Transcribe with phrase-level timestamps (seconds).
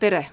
[0.00, 0.26] tere!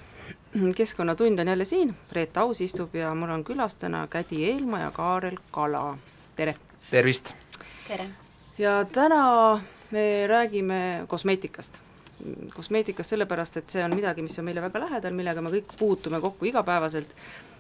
[0.75, 4.91] keskkonnatund on jälle siin, Reet Aus istub ja mul on külas täna Kädi Eelmaa ja
[4.91, 5.97] Kaarel Kala,
[6.35, 6.55] tere!
[6.91, 7.33] tervist!
[7.87, 8.05] tere!
[8.57, 9.61] ja täna
[9.91, 11.79] me räägime kosmeetikast.
[12.55, 16.21] kosmeetikast sellepärast, et see on midagi, mis on meile väga lähedal, millega me kõik puutume
[16.21, 17.11] kokku igapäevaselt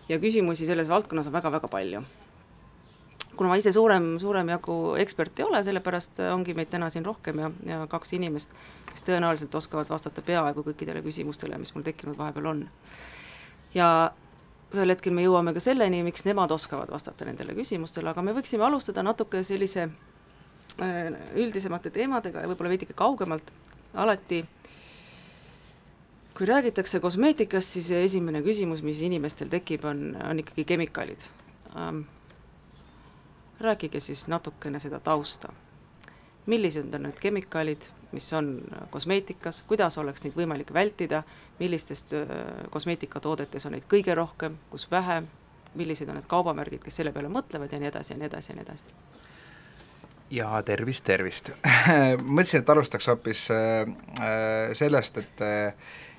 [0.09, 2.05] ja küsimusi selles valdkonnas on väga-väga palju
[3.37, 7.41] kuna ma ise suurem, suurem jagu ekspert ei ole, sellepärast ongi meid täna siin rohkem
[7.43, 8.53] ja, ja kaks inimest,
[8.91, 12.65] kes tõenäoliselt oskavad vastata peaaegu kõikidele küsimustele, mis mul tekkinud vahepeal on.
[13.75, 13.89] ja
[14.73, 18.65] ühel hetkel me jõuame ka selleni, miks nemad oskavad vastata nendele küsimustele, aga me võiksime
[18.67, 23.53] alustada natuke sellise äh, üldisemate teemadega ja võib-olla veidike kaugemalt,
[23.95, 24.43] alati
[26.37, 31.23] kui räägitakse kosmeetikast, siis esimene küsimus, mis inimestel tekib, on, on ikkagi kemikaalid
[31.73, 32.03] ähm,
[33.59, 35.53] rääkige siis natukene seda tausta.
[36.45, 41.23] millised on need kemikaalid, mis on kosmeetikas, kuidas oleks neid võimalik vältida,
[41.59, 42.29] millistest äh,
[42.71, 45.27] kosmeetikatoodetes on neid kõige rohkem, kus vähem,
[45.75, 48.55] millised on need kaubamärgid, kes selle peale mõtlevad ja nii edasi ja nii edasi ja
[48.55, 48.95] nii edasi
[50.31, 51.51] ja tervist, tervist
[52.37, 53.87] mõtlesin, et alustaks hoopis äh,
[54.21, 55.47] äh sellest, et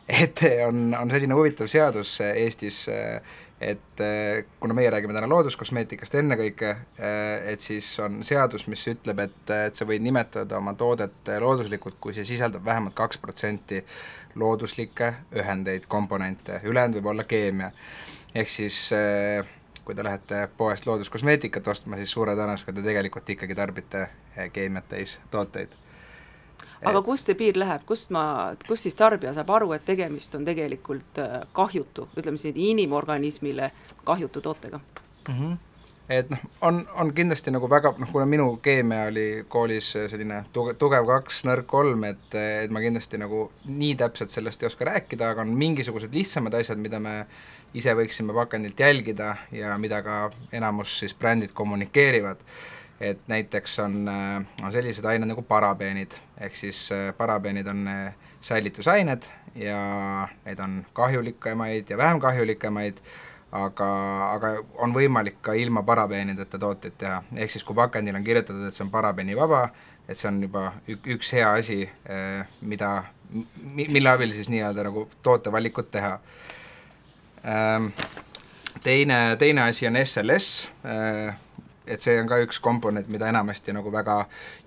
[0.08, 3.20] et on, on selline huvitav seadus Eestis äh,
[3.60, 9.24] et eh, kuna meie räägime täna looduskosmeetikast ennekõike, eh, et siis on seadus, mis ütleb,
[9.24, 13.82] et, et sa võid nimetada oma toodet looduslikult, kui see sisaldab vähemalt kaks protsenti
[14.38, 17.72] looduslikke ühendeid, komponente, ülejäänud võib olla keemia.
[18.34, 19.42] ehk siis eh,
[19.84, 24.08] kui te lähete poest looduskosmeetikat ostma, siis suure tõenäosusega te tegelikult ikkagi tarbite
[24.52, 25.74] keemiat täis tooteid
[26.84, 30.44] aga kust see piir läheb, kust ma, kust siis tarbija saab aru, et tegemist on
[30.48, 33.72] tegelikult äh, kahjutu, ütleme siis inimorganismile
[34.04, 34.80] kahjutu tootega?
[35.28, 35.34] Mm?
[35.40, 35.56] -hmm
[36.08, 40.74] et noh, on, on kindlasti nagu väga noh, kuna minu keemia oli koolis selline tuge-,
[40.80, 45.34] tugev kaks, nõrk kolm, et, et ma kindlasti nagu nii täpselt sellest ei oska rääkida,
[45.34, 47.14] aga on mingisugused lihtsamad asjad, mida me
[47.76, 52.40] ise võiksime pakendilt jälgida ja mida ka enamus siis brändid kommunikeerivad
[53.00, 58.14] et näiteks on, äh, on sellised ained nagu parabeenid, ehk siis äh, parabeenid on äh,
[58.40, 62.98] säilitusained ja neid on kahjulikemaid ja vähem kahjulikemaid,
[63.52, 63.90] aga,
[64.32, 68.76] aga on võimalik ka ilma parabeenideta tooteid teha, ehk siis kui pakendil on kirjutatud, et
[68.76, 69.68] see on parabeenivaba,
[70.08, 71.80] et see on juba ük, üks hea asi,
[72.60, 72.92] mida,
[73.78, 76.12] mille abil siis nii-öelda nagu tootevalikut teha.
[77.48, 77.90] Ähm,
[78.84, 80.68] teine, teine asi on SLS,
[81.88, 84.18] et see on ka üks komponent, mida enamasti nagu väga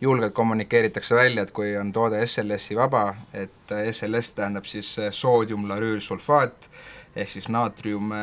[0.01, 6.69] julgelt kommunikeeritakse välja, et kui on toode SLS-i vaba, et SLS tähendab siis soodiumlarüülsulfaat
[7.15, 8.13] ehk siis naatrium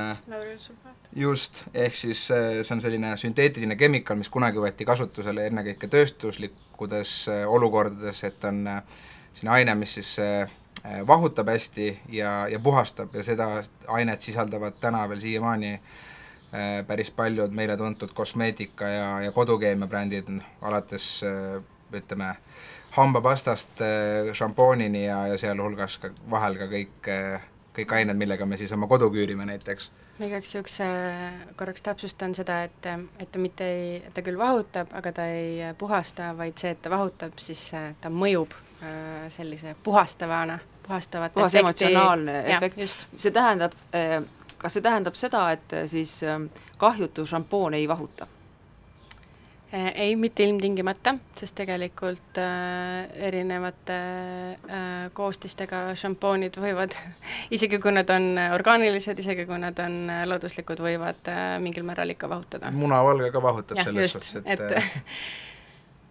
[1.17, 7.15] just, ehk siis see on selline sünteetiline kemikaal, mis kunagi võeti kasutusele ennekõike tööstuslikkudes
[7.47, 8.65] olukordades, et on
[9.35, 10.17] selline aine, mis siis
[11.07, 13.49] vahutab hästi ja, ja puhastab ja seda
[13.93, 16.08] ainet sisaldavad täna veel siiamaani äh, Äh,
[16.87, 20.31] päris paljud meile tuntud kosmeetika ja, ja kodukeemia brändid,
[20.63, 22.35] alates äh, ütleme,
[22.97, 27.11] hambapastast äh, šampoonini ja, ja sealhulgas ka vahel ka kõik,
[27.77, 29.91] kõik ained, millega me siis oma kodu küürime näiteks.
[30.19, 30.79] ma igaks juhuks
[31.57, 32.89] korraks täpsustan seda, et,
[33.19, 36.91] et ta mitte ei, ta küll vahutab, aga ta ei puhasta, vaid see, et ta
[36.91, 37.69] vahutab, siis
[38.01, 38.57] ta mõjub
[39.29, 44.23] sellise puhastavana, puhastavat puhas emotsionaalne efekt, see tähendab äh,
[44.59, 48.27] kas see tähendab seda, et äh, siis ähm, kahjutu šampoon ei vahuta?
[49.75, 53.97] Äh, ei, mitte ilmtingimata, sest tegelikult äh, erinevate
[54.55, 56.97] äh, koostistega šampoonid võivad
[57.57, 62.17] isegi kui nad on orgaanilised, isegi kui nad on äh, looduslikud, võivad äh, mingil määral
[62.17, 62.73] ikka vahutada.
[62.73, 64.81] munavalge ka vahutab ja, selles suhtes, et, et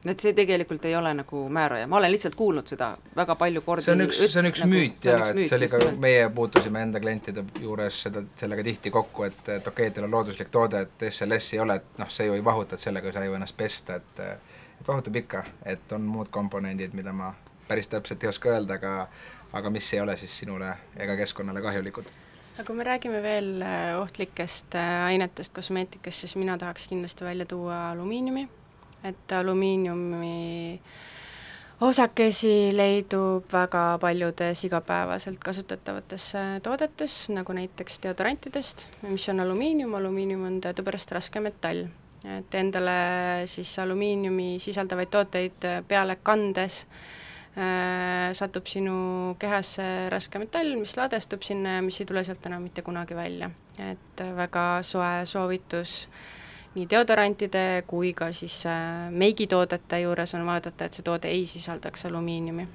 [0.10, 3.86] et see tegelikult ei ole nagu määraja, ma olen lihtsalt kuulnud seda väga palju kordi.
[3.86, 6.84] see on üks, see on üks nagu, müüt jaa, et see oli ka, meie puutusime
[6.88, 10.86] enda klientide juures seda, sellega tihti kokku, et, et okei okay,, teil on looduslik toode,
[10.88, 13.40] et SLS ei ole, et noh, see ju ei vahuta, et sellega ei saa ju
[13.40, 14.24] ennast pesta, et
[14.78, 17.32] et vahutab ikka, et on muud komponendid, mida ma
[17.68, 19.08] päris täpselt ei oska öelda, aga
[19.58, 22.10] aga mis ei ole siis sinule ega keskkonnale kahjulikud.
[22.58, 27.46] Aga kui me räägime veel äh, ohtlikest äh, ainetest kosmeetikas, siis mina tahaks kindlasti välja
[27.46, 28.48] tuua alumiiniumi
[29.08, 30.80] et alumiiniumi
[31.82, 36.32] osakesi leidub väga paljudes igapäevaselt kasutatavates
[36.64, 41.88] toodetes, nagu näiteks deodorantidest, mis on alumiinium, alumiinium on teadupärast raske metall.
[42.28, 46.80] et endale siis alumiiniumi sisaldavaid tooteid peale kandes
[47.56, 52.66] äh, satub sinu kehasse raske metall, mis ladestub sinna ja mis ei tule sealt enam
[52.66, 53.52] mitte kunagi välja.
[53.78, 56.37] et väga soe soovitus äh,
[56.78, 62.06] nii deodorantide kui ka siis äh, meigitoodete juures on vaadata, et see toode ei sisaldaks
[62.10, 62.68] alumiiniumi.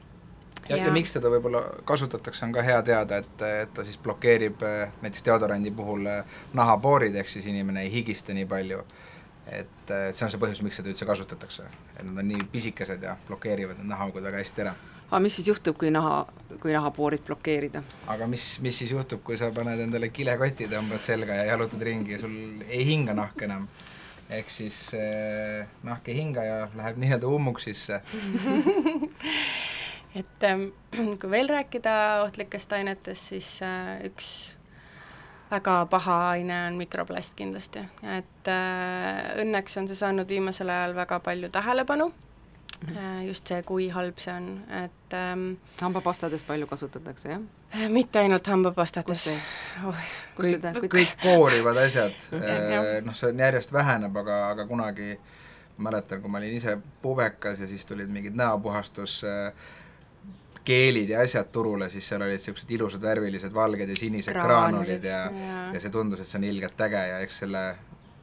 [0.68, 3.98] ja, ja, ja miks teda võib-olla kasutatakse, on ka hea teada, et, et ta siis
[4.02, 8.84] blokeerib äh, näiteks deodorandi puhul äh, nahapoorid, ehk siis inimene ei higista nii palju.
[9.46, 11.68] et, et see on see põhjus, miks seda üldse kasutatakse.
[11.96, 14.74] et nad on nii pisikesed ja blokeerivad need nahaaugud väga hästi ära
[15.12, 16.22] aga mis siis juhtub, kui naha,
[16.60, 17.82] kui nahapoorid blokeerida?
[18.14, 22.16] aga mis, mis siis juhtub, kui sa paned endale kilekoti, tõmbad selga ja jalutad ringi
[22.16, 23.68] ja sul ei hinga nahk enam?
[24.32, 28.00] ehk siis eh, nahk ei hinga ja läheb nii-öelda ummuksisse
[30.22, 30.70] et ähm,
[31.20, 31.94] kui veel rääkida
[32.24, 34.32] ohtlikest ainetest, siis äh, üks
[35.52, 37.84] väga paha aine on mikroplast kindlasti,
[38.16, 42.21] et äh, õnneks on see saanud viimasel ajal väga palju tähelepanu Äh,
[43.26, 44.48] just see, kui halb see on,
[44.82, 45.44] et ähm,
[45.80, 47.42] hambapastades palju kasutatakse, jah?
[47.74, 49.28] Äh, mitte ainult hambapastades.
[49.86, 50.00] Oh,
[50.38, 52.16] kõik, kõik koorivad asjad.
[52.42, 55.14] Äh, noh, see on järjest väheneb, aga, aga kunagi
[55.82, 59.22] mäletan, kui ma olin ise pubekas ja siis tulid mingid näopuhastus
[60.64, 65.24] keelid ja asjad turule, siis seal olid niisugused ilusad värvilised valged ja sinised graanulid ja,
[65.26, 67.64] ja, ja see tundus, et see on ilgelt äge ja eks selle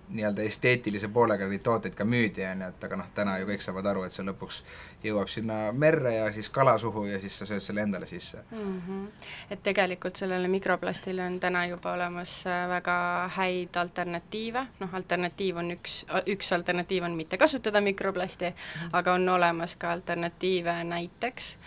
[0.09, 3.63] nii-öelda esteetilise poolega neid tooteid ka müüdi, on ju, et aga noh, täna ju kõik
[3.63, 4.61] saavad aru, et see lõpuks
[5.05, 8.81] jõuab sinna merre ja siis kala suhu ja siis sa sööd selle endale sisse mm.
[8.87, 9.27] -hmm.
[9.53, 12.97] et tegelikult sellele mikroplastile on täna juba olemas äh, väga
[13.35, 18.89] häid alternatiive, noh, alternatiiv on üks, üks alternatiiv on mitte kasutada mikroplasti mm, -hmm.
[18.93, 21.57] aga on olemas ka alternatiive näiteks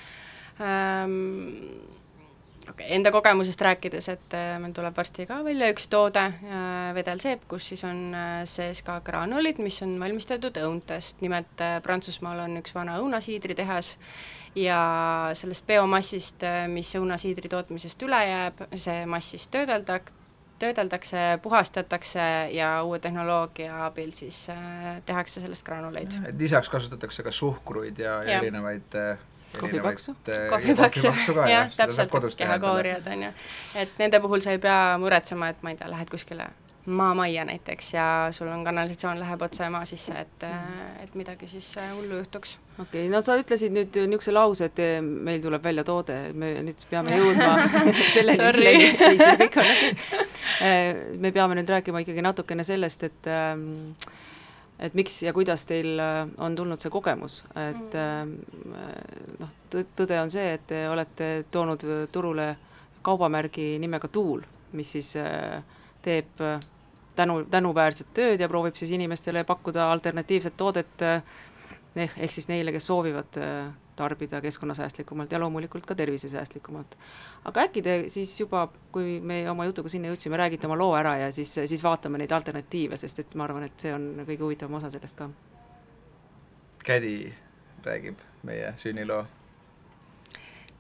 [0.60, 2.01] ähm,
[2.80, 7.68] enda kogemusest rääkides, et äh, meil tuleb varsti ka välja üks toode, äh, vedelseep, kus
[7.72, 12.98] siis on äh, sees ka graanulid, mis on valmistatud õuntest, nimelt Prantsusmaal on üks vana
[13.02, 13.94] õunasiidritehas
[14.58, 14.80] ja
[15.38, 20.02] sellest biomassist, mis õunasiidri tootmisest üle jääb, see mass siis töödelda-,
[20.62, 24.44] töödeldakse, puhastatakse ja uue tehnoloogia abil siis
[25.08, 26.20] tehakse sellest graanuleid.
[26.38, 29.00] lisaks kasutatakse ka suhkruid ja, ja, erinevaid
[29.60, 30.16] kohvipaksu.
[30.50, 31.12] kohvipaksu,
[31.50, 33.30] jah, täpselt, kehakoorijad on ju.
[33.74, 36.50] et nende puhul sa ei pea muretsema, et ma ei tea, lähed kuskile
[36.86, 40.46] maamajja näiteks ja sul on kanalisatsioon läheb otse maa sisse, et,
[41.02, 42.56] et midagi siis äh, hullu juhtuks.
[42.78, 46.82] okei okay,, no sa ütlesid nüüd niisuguse lause, et meil tuleb välja toode, me nüüd
[46.90, 47.68] peame jõudma
[48.16, 49.70] selleni, ei see kõik on.
[50.62, 50.88] Äh,
[51.22, 53.94] me peame nüüd rääkima ikkagi natukene sellest, et ähm,
[54.82, 58.74] et miks ja kuidas teil äh, on tulnud see kogemus, et mm.
[58.82, 62.48] äh, noh, tõde on see, et te olete toonud turule
[63.02, 64.42] kaubamärgi nimega Tuul,
[64.78, 65.62] mis siis äh,
[66.02, 66.42] teeb
[67.16, 72.86] tänu, tänuväärset tööd ja proovib siis inimestele pakkuda alternatiivset toodet ehk, ehk siis neile, kes
[72.90, 73.38] soovivad
[74.02, 76.96] tarbida keskkonnasäästlikumalt ja loomulikult ka tervisesäästlikumalt.
[77.44, 81.16] aga äkki te siis juba, kui me oma jutuga sinna jõudsime, räägite oma loo ära
[81.24, 84.80] ja siis, siis vaatame neid alternatiive, sest et ma arvan, et see on kõige huvitavam
[84.80, 85.30] osa sellest ka.
[86.82, 87.32] Kädi
[87.86, 89.24] räägib meie sünniloo.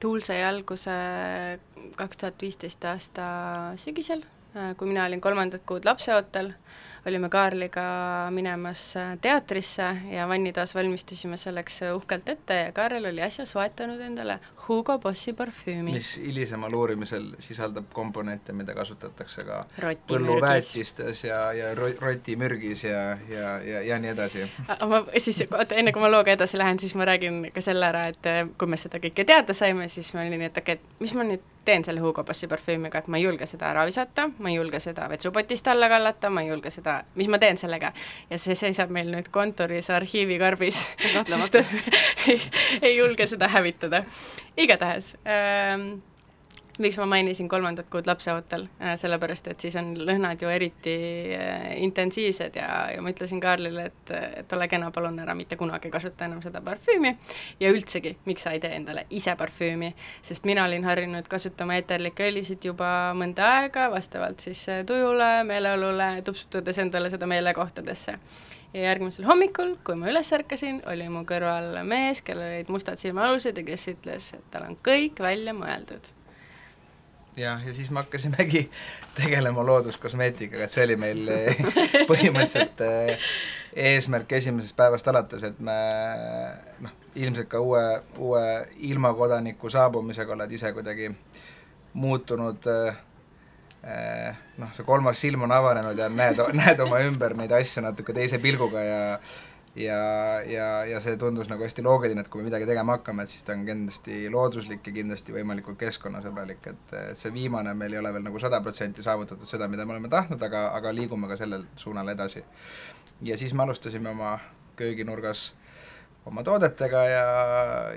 [0.00, 0.94] tuul sai alguse
[1.96, 3.26] kaks tuhat viisteist aasta
[3.78, 4.24] sügisel,
[4.76, 6.52] kui mina olin kolmandat kuud lapseootel
[7.06, 7.82] olime Kaarliga
[8.30, 14.00] minemas äh, teatrisse ja vannitoas valmistasime selleks äh, uhkelt ette ja Kaarel oli äsja soetanud
[14.00, 14.38] endale
[14.68, 15.92] Hugo Bossi parfüümi.
[15.92, 19.64] mis hilisemal uurimisel sisaldab komponente, mida kasutatakse ka
[20.08, 24.46] põlluväetistes ja, ja ro-, rotimürgis ja, ja, ja, ja nii edasi.
[24.88, 28.06] ma siis, oota, enne kui ma looga edasi lähen, siis ma räägin ka selle ära,
[28.14, 30.94] et äh, kui me seda kõike teada saime, siis ma olin nii, et okei okay,,
[30.94, 33.84] et mis ma nüüd teen selle Hugo Bossi parfüümiga, et ma ei julge seda ära
[33.88, 37.60] visata, ma ei julge seda vetsupotist alla kallata, ma ei julge seda, mis ma teen
[37.60, 37.92] sellega.
[38.30, 40.80] ja see seisab meil nüüd kontoris arhiivikarbis,
[41.32, 42.38] sest ei,
[42.82, 44.04] ei julge seda hävitada.
[44.56, 46.02] igatahes ähm,
[46.78, 50.94] miks ma mainisin kolmandat kuud lapseootel, äh, sellepärast et siis on lõhnad ju eriti
[51.36, 55.90] äh, intensiivsed ja, ja ma ütlesin Kaarlile, et, et ole kena, palun ära mitte kunagi
[55.92, 57.12] kasuta enam seda parfüümi.
[57.60, 59.92] Ja üldsegi, miks sa ei tee endale ise parfüümi,
[60.24, 66.14] sest mina olin harjunud kasutama eeterlikke õlisid juba mõnda aega, vastavalt siis äh, tujule, meeleolule,
[66.24, 68.16] tupsutades endale seda meelekohtadesse.
[68.72, 73.60] Ja järgmisel hommikul, kui ma üles ärkasin, oli mu kõrval mees, kellel olid mustad silmaalused
[73.60, 76.08] ja kes ütles, et tal on kõik välja mõeldud
[77.36, 78.70] jah, ja siis me hakkasimegi
[79.20, 81.62] tegelema looduskosmeetikaga, et see oli meil eh,
[82.10, 83.30] põhimõtteliselt eh,
[83.92, 85.76] eesmärk esimesest päevast alates, et me
[86.84, 87.84] noh, ilmselt ka uue,
[88.18, 88.44] uue
[88.92, 91.10] ilmakodaniku saabumisega oled ise kuidagi
[91.92, 93.00] muutunud eh,
[94.58, 98.40] noh, see kolmas silm on avanenud ja näed, näed oma ümber neid asju natuke teise
[98.42, 99.00] pilguga ja
[99.76, 103.32] ja, ja, ja see tundus nagu hästi loogiline, et kui me midagi tegema hakkame, et
[103.32, 108.12] siis ta on kindlasti looduslik ja kindlasti võimalikult keskkonnasõbralik, et, see viimane meil ei ole
[108.14, 111.64] veel nagu sada protsenti saavutatud seda, mida me oleme tahtnud, aga, aga liigume ka sellel
[111.80, 112.44] suunal edasi.
[113.22, 114.38] ja siis me alustasime oma
[114.76, 115.52] kööginurgas
[116.26, 117.26] oma toodetega ja,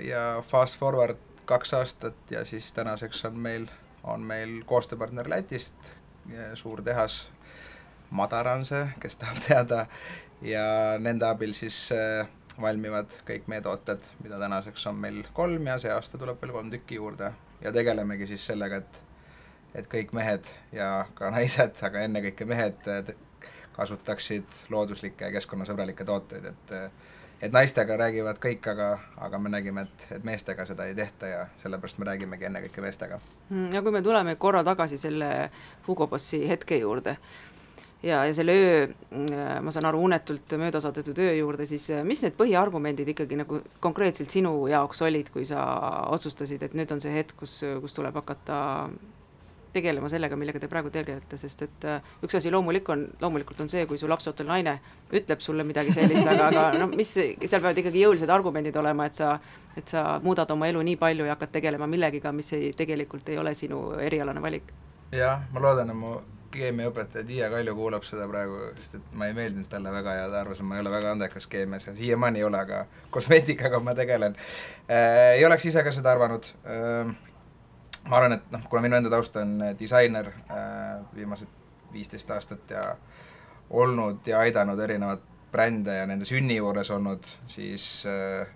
[0.02, 3.66] ja fast forward kaks aastat ja siis tänaseks on meil,
[4.04, 5.92] on meil koostööpartner Lätist,
[6.54, 7.30] suur tehas,
[8.10, 9.86] Madara on see, kes tahab teada,
[10.42, 12.28] ja nende abil siis äh,
[12.60, 16.70] valmivad kõik meie tooted, mida tänaseks on meil kolm ja see aasta tuleb veel kolm
[16.72, 17.32] tükki juurde.
[17.60, 19.02] ja tegelemegi siis sellega, et
[19.74, 23.12] et kõik mehed ja ka naised, aga ennekõike mehed
[23.76, 26.74] kasutaksid looduslikke ja keskkonnasõbralikke tooteid, et
[27.42, 28.86] et naistega räägivad kõik, aga,
[29.20, 33.18] aga me nägime, et, et meestega seda ei tehta ja sellepärast me räägimegi ennekõike meestega.
[33.50, 35.50] Mm, ja kui me tuleme korra tagasi selle
[35.88, 37.16] Hugo Bossi hetke juurde,
[38.06, 42.22] ja, ja selle öö, mm, ma saan aru, unetult mööda saadetud öö juurde, siis mis
[42.24, 45.66] need põhiargumendid ikkagi nagu konkreetselt sinu jaoks olid, kui sa
[46.14, 48.62] otsustasid, et nüüd on see hetk, kus, kus tuleb hakata
[49.76, 53.70] tegelema sellega, millega te praegu tegelete, sest et äh, üks asi loomulik on, loomulikult on
[53.72, 54.76] see, kui su lapseootel naine
[55.12, 59.18] ütleb sulle midagi sellist, aga, aga noh, mis, seal peavad ikkagi jõulised argumendid olema, et
[59.20, 59.34] sa,
[59.76, 63.40] et sa muudad oma elu nii palju ja hakkad tegelema millegiga, mis ei, tegelikult ei
[63.42, 64.72] ole sinu erialane valik.
[65.14, 66.16] jah, ma loodan, et mu
[66.56, 70.40] keemiaõpetaja Tiia Kalju kuulab seda praegu, sest et ma ei meeldinud talle väga ja ta
[70.42, 72.84] arvas, et ma ei ole väga andekas keemias ja siiamaani ei ole, aga
[73.14, 74.36] kosmeetikaga ma tegelen
[74.88, 75.36] äh,.
[75.36, 77.14] ei oleks ise ka seda arvanud äh,
[78.08, 81.50] ma arvan, et noh, kuna minu enda taust on äh, disainer äh, viimased
[81.92, 82.84] viisteist aastat ja
[83.70, 88.46] olnud ja aidanud erinevat brände ja nende sünni juures olnud, siis äh,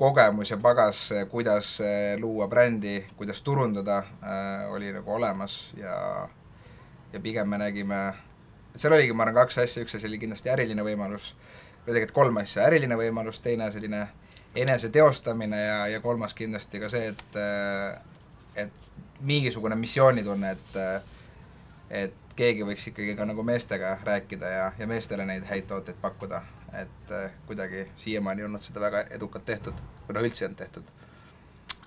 [0.00, 1.74] kogemus ja pagas, kuidas
[2.18, 3.98] luua brändi, kuidas turundada,
[4.72, 5.98] oli nagu olemas ja,
[7.12, 8.00] ja pigem me nägime,
[8.74, 11.32] et seal oligi, ma arvan, kaks asja, üks asi oli kindlasti äriline võimalus,
[11.84, 14.06] või tegelikult kolm asja, äriline võimalus, teine selline
[14.54, 17.40] eneseteostamine ja, ja kolmas kindlasti ka see, et
[18.58, 18.72] et
[19.20, 20.78] mingisugune missioonitunne, et
[21.90, 26.42] et keegi võiks ikkagi ka nagu meestega rääkida ja, ja meestele neid häid tooteid pakkuda,
[26.78, 27.14] et
[27.46, 30.96] kuidagi siiamaani ei olnud seda väga edukalt tehtud, või noh, üldse ei olnud tehtud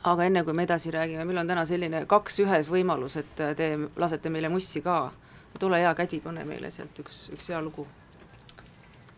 [0.03, 3.69] aga enne kui me edasi räägime, meil on täna selline kaks ühes võimalus, et te
[3.95, 5.11] lasete meile mussi ka.
[5.59, 7.87] tule hea kädi, pane meile sealt üks, üks hea lugu.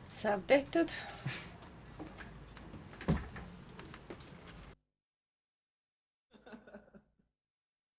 [0.10, 0.92] saab tehtud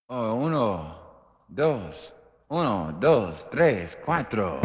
[0.08, 0.94] Oh, uno,
[1.48, 2.14] dos,
[2.48, 4.60] uno, dos, tres, cuatro.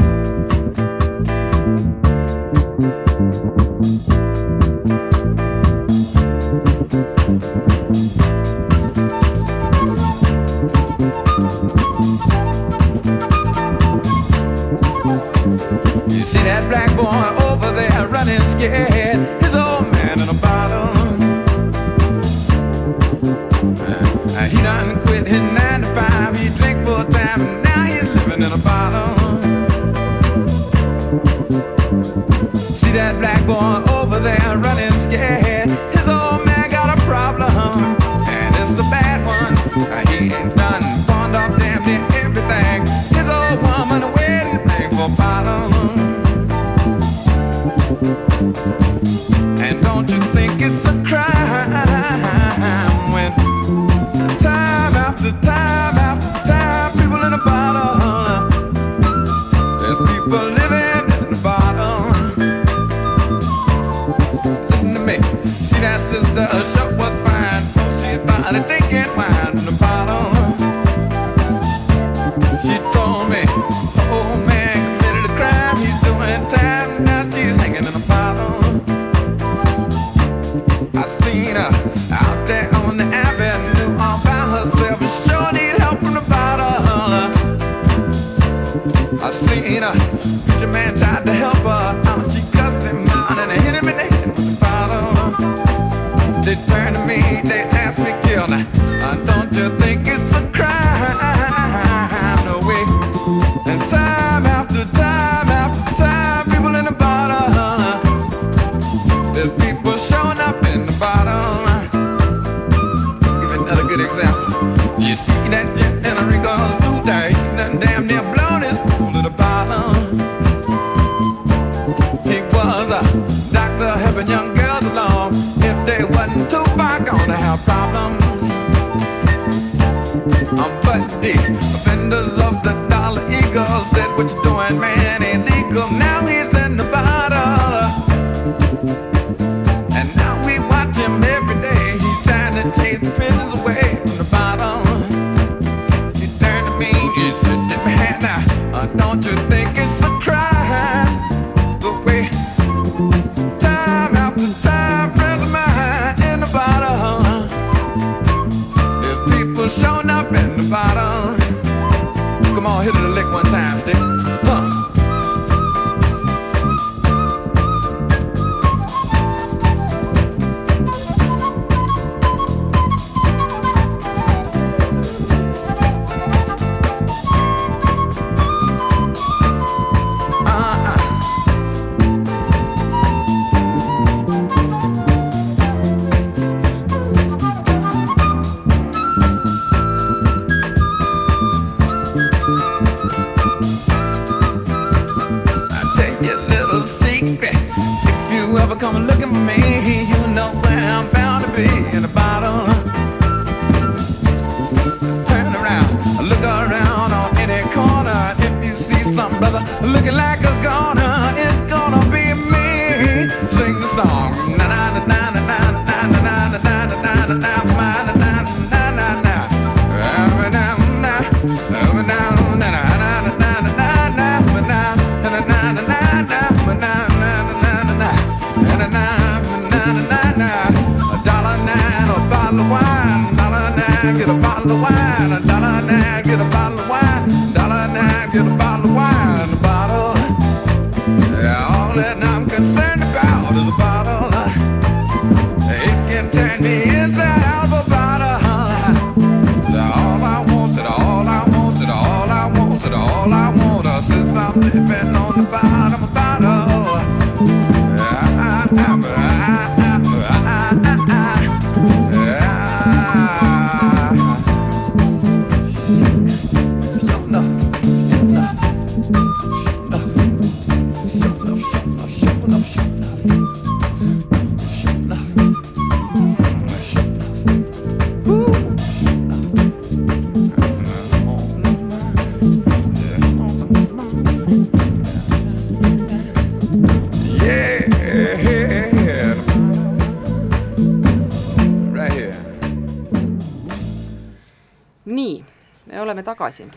[296.52, 296.72] Tagasi.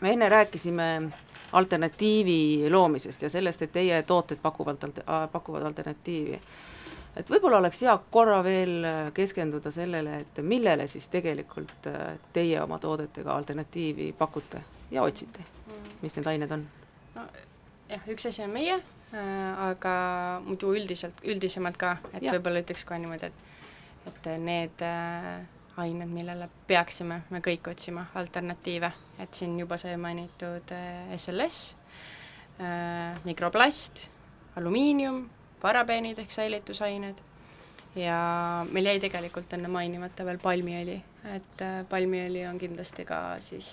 [0.00, 1.12] me enne rääkisime
[1.52, 4.76] alternatiivi loomisest ja sellest, et teie tooted pakuvad,
[5.32, 6.40] pakuvad alternatiivi.
[7.16, 12.78] et võib-olla oleks hea korra veel keskenduda sellele, et millele siis tegelikult äh, teie oma
[12.78, 15.44] toodetega alternatiivi pakute ja otsite,
[16.02, 16.66] mis need ained on?
[17.88, 19.96] jah, üks asi on meie äh,, aga
[20.44, 23.50] muidu üldiselt, üldisemalt ka, et võib-olla ütleks kohe niimoodi, et
[24.04, 30.74] et need äh, ained, millele peaksime me kõik otsima alternatiive, et siin juba sai mainitud
[31.16, 31.62] SLS
[32.60, 34.06] äh,, mikroplast,
[34.56, 35.24] alumiinium,
[35.62, 37.22] parabeenid ehk säilitusained.
[37.94, 38.18] Ja
[38.74, 40.96] meil jäi tegelikult enne mainimata veel palmiõli,
[41.30, 43.68] et äh, palmiõli on kindlasti ka siis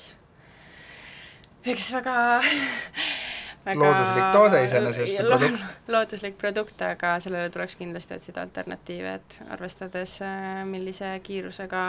[1.65, 2.15] üks väga
[3.65, 5.65] väga Looduslik toode iseenesest ja produkt.
[5.95, 11.83] looduslik produkt, aga sellele tuleks kindlasti otsida alternatiive, et arvestades, äh, millise kiirusega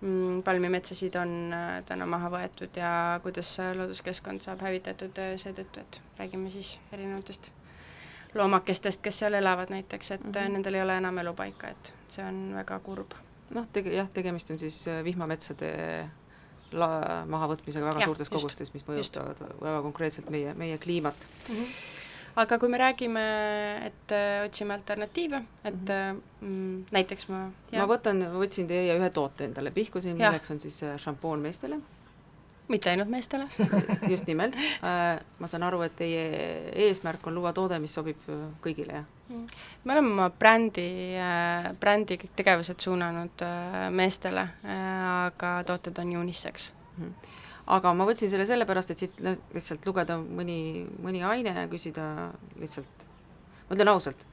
[0.00, 2.92] mm, palmimetsasid on äh, täna maha võetud ja
[3.24, 7.50] kuidas äh, looduskeskkond saab hävitatud seetõttu, et räägime siis erinevatest
[8.34, 10.32] loomakestest, kes seal elavad näiteks, et mm.
[10.32, 10.56] -hmm.
[10.56, 13.14] nendel ei ole enam elupaika, et see on väga kurb.
[13.50, 15.72] noh, tege-, jah, tegemist on siis vihmametsade
[16.72, 21.26] la-, mahavõtmisega väga Jah, suurtes just, kogustes, mis mõjutavad väga konkreetselt meie, meie kliimat.
[22.36, 23.22] aga kui me räägime,
[23.86, 26.20] et äh, otsime alternatiive, et Mhm.
[26.40, 30.32] mm, näiteks ma ma võtan, võtsin teie ühe toote endale pihku siin, Jah.
[30.32, 31.80] milleks on siis äh, šampoon meestele
[32.72, 33.48] mitte ainult meestele
[34.12, 34.54] just nimelt.
[35.38, 36.22] ma saan aru, et teie
[36.88, 39.04] eesmärk on luua toode, mis sobib äh, kõigile, jah?
[39.84, 40.86] Me oleme oma brändi,
[41.80, 46.70] brändi kõik tegevused suunanud äh, meestele, aga tooted on unisex.
[47.72, 52.06] aga ma võtsin selle sellepärast, et siit noh, lihtsalt lugeda mõni, mõni aine ja küsida
[52.60, 53.06] lihtsalt,
[53.68, 54.24] ma ütlen ausalt,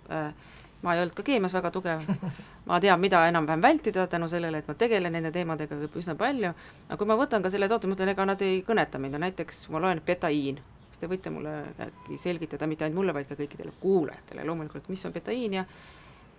[0.82, 2.04] ma ei olnud ka keemias väga tugev,
[2.70, 6.54] ma tean, mida enam-vähem vältida tänu sellele, et ma tegelen nende teemadega üsna palju,
[6.88, 9.18] aga kui ma võtan ka selle toote, ma ütlen, ega nad ei kõneta mind.
[9.18, 10.62] Ja näiteks ma loen betaiin,
[11.00, 15.06] kas te võite mulle äkki selgitada, mitte ainult mulle, vaid ka kõikidele kuulajatele loomulikult, mis
[15.08, 15.64] on betaiin ja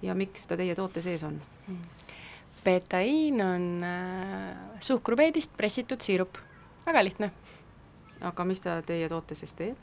[0.03, 1.39] ja miks ta teie toote sees on?
[2.65, 6.37] betaiin on äh, suhkrupeedist pressitud siirup,
[6.85, 7.31] väga lihtne.
[8.21, 9.81] aga mis ta teie toote sees teeb?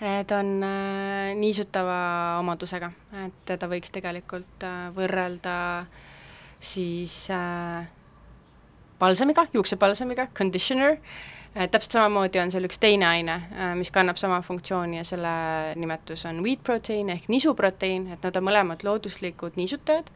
[0.00, 2.92] ta on äh, niisutava omadusega,
[3.24, 5.56] et teda võiks tegelikult äh, võrrelda
[6.60, 7.88] siis äh,
[9.00, 14.40] palsamiga, juuksepalsamiga, conditioner äh,, täpselt samamoodi on seal üks teine aine äh,, mis kannab sama
[14.42, 15.32] funktsiooni ja selle
[15.76, 20.12] nimetus on wheat protein ehk nisuproteiin, et nad on mõlemad looduslikud niisutajad,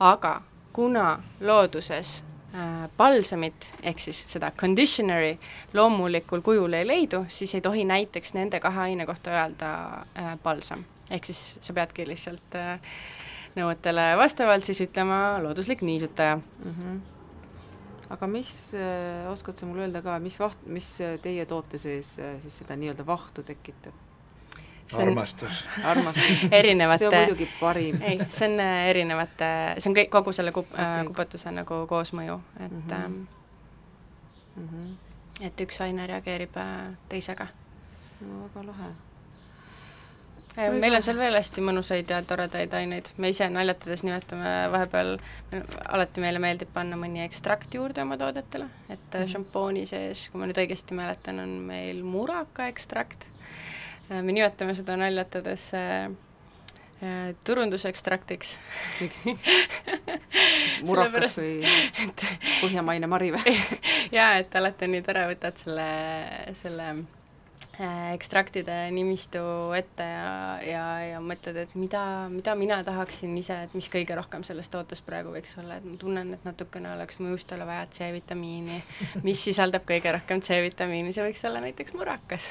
[0.00, 0.40] aga
[0.76, 2.20] kuna looduses
[2.54, 5.38] äh, balsamit ehk siis seda conditioner'i
[5.74, 9.72] loomulikul kujul ei leidu, siis ei tohi näiteks nende kahe aine kohta öelda
[10.18, 10.84] äh, balsam.
[11.10, 12.78] ehk siis sa peadki lihtsalt äh,
[13.56, 16.72] nõuetele vastavalt siis ütlema looduslik niisutaja mm.
[16.72, 17.15] -hmm.
[18.10, 22.18] Aga mis äh,, oskad sa mulle öelda ka, mis vaht, mis äh, teie toote sees
[22.18, 23.94] äh, siis seda nii-öelda vahtu tekitab?
[24.86, 25.64] See on- armastus.
[25.84, 27.98] armastus see on erinevate muidugi parim.
[28.02, 31.04] ei, see on erinevate, see on kõik, kogu selle kup- okay.
[31.08, 32.92] Kupatuse nagu koosmõju, et Mhm.
[32.92, 33.26] mm,
[34.56, 34.60] -hmm.
[34.62, 35.46] Mm -hmm.
[35.46, 36.54] et üks aine reageerib
[37.08, 37.46] teisega.
[38.20, 38.92] no väga lahe.
[40.58, 45.16] Äh, meil on seal veel hästi mõnusaid ja toredaid aineid, me ise naljatades nimetame vahepeal,
[45.84, 50.46] alati meile meeldib panna mõni ekstrakt juurde oma toodetele, et mm šampooni sees, kui ma
[50.48, 53.26] nüüd õigesti mäletan, on meil muraka ekstrakt.
[54.08, 56.06] me nimetame seda naljatades äh,
[57.02, 58.56] äh, turundusekstraktiks.
[60.86, 61.66] Murakas või
[62.62, 63.56] põhjamaine mari või?
[64.16, 65.90] jaa, et alati on nii tore, võtad selle,
[66.62, 67.04] selle äh,
[67.84, 69.40] ekstraktide nimistu
[69.76, 70.30] ette ja,
[70.64, 75.02] ja, ja mõtled, et mida, mida mina tahaksin ise, et mis kõige rohkem selles tootes
[75.04, 78.80] praegu võiks olla, et ma tunnen, et natukene oleks mu juustele vaja C-vitamiini,
[79.26, 82.48] mis sisaldab kõige rohkem C-vitamiini, see võiks olla näiteks murakas.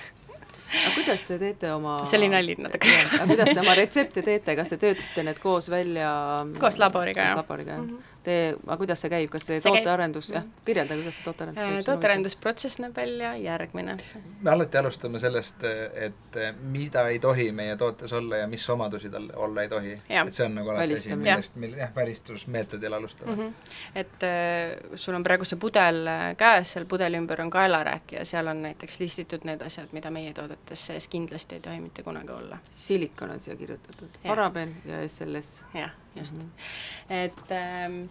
[0.75, 2.93] aga kuidas te teete oma see oli nali natuke.
[3.05, 6.11] aga kuidas te oma retsepte teete, kas te töötate need koos välja
[6.59, 7.39] koos laboriga, jah.
[7.41, 7.87] laboriga, jah?
[7.87, 8.14] Mhm.
[8.25, 11.73] Te, aga kuidas see käib, kas see, See tootearendus, jah, kirjelda, kuidas see tootearendus Äh,
[11.75, 11.85] käib?
[11.85, 13.97] tootearendusprotsess näeb välja järgmine.
[14.41, 19.29] me alati alustame sellest, et mida ei tohi meie tootes olla ja mis omadusi tal
[19.35, 19.93] olla ei tohi.
[20.09, 23.41] Et see on nagu alati asi, millest, mille, jah, välistusmeetodil alustame mm.
[23.41, 23.53] -hmm.
[23.95, 28.25] et äh, sul on praegu see pudel äh, käes, seal pudeli ümber on kaelarääk ja
[28.25, 32.31] seal on näiteks listitud need asjad, mida meie toodetes sees kindlasti ei tohi mitte kunagi
[32.31, 32.57] olla.
[32.73, 34.35] silikon on siia kirjutatud, Jah.
[34.35, 35.61] paraben ja SLS.
[35.73, 36.41] jah, just mm.
[36.41, 37.13] -hmm.
[37.23, 38.05] et ähm,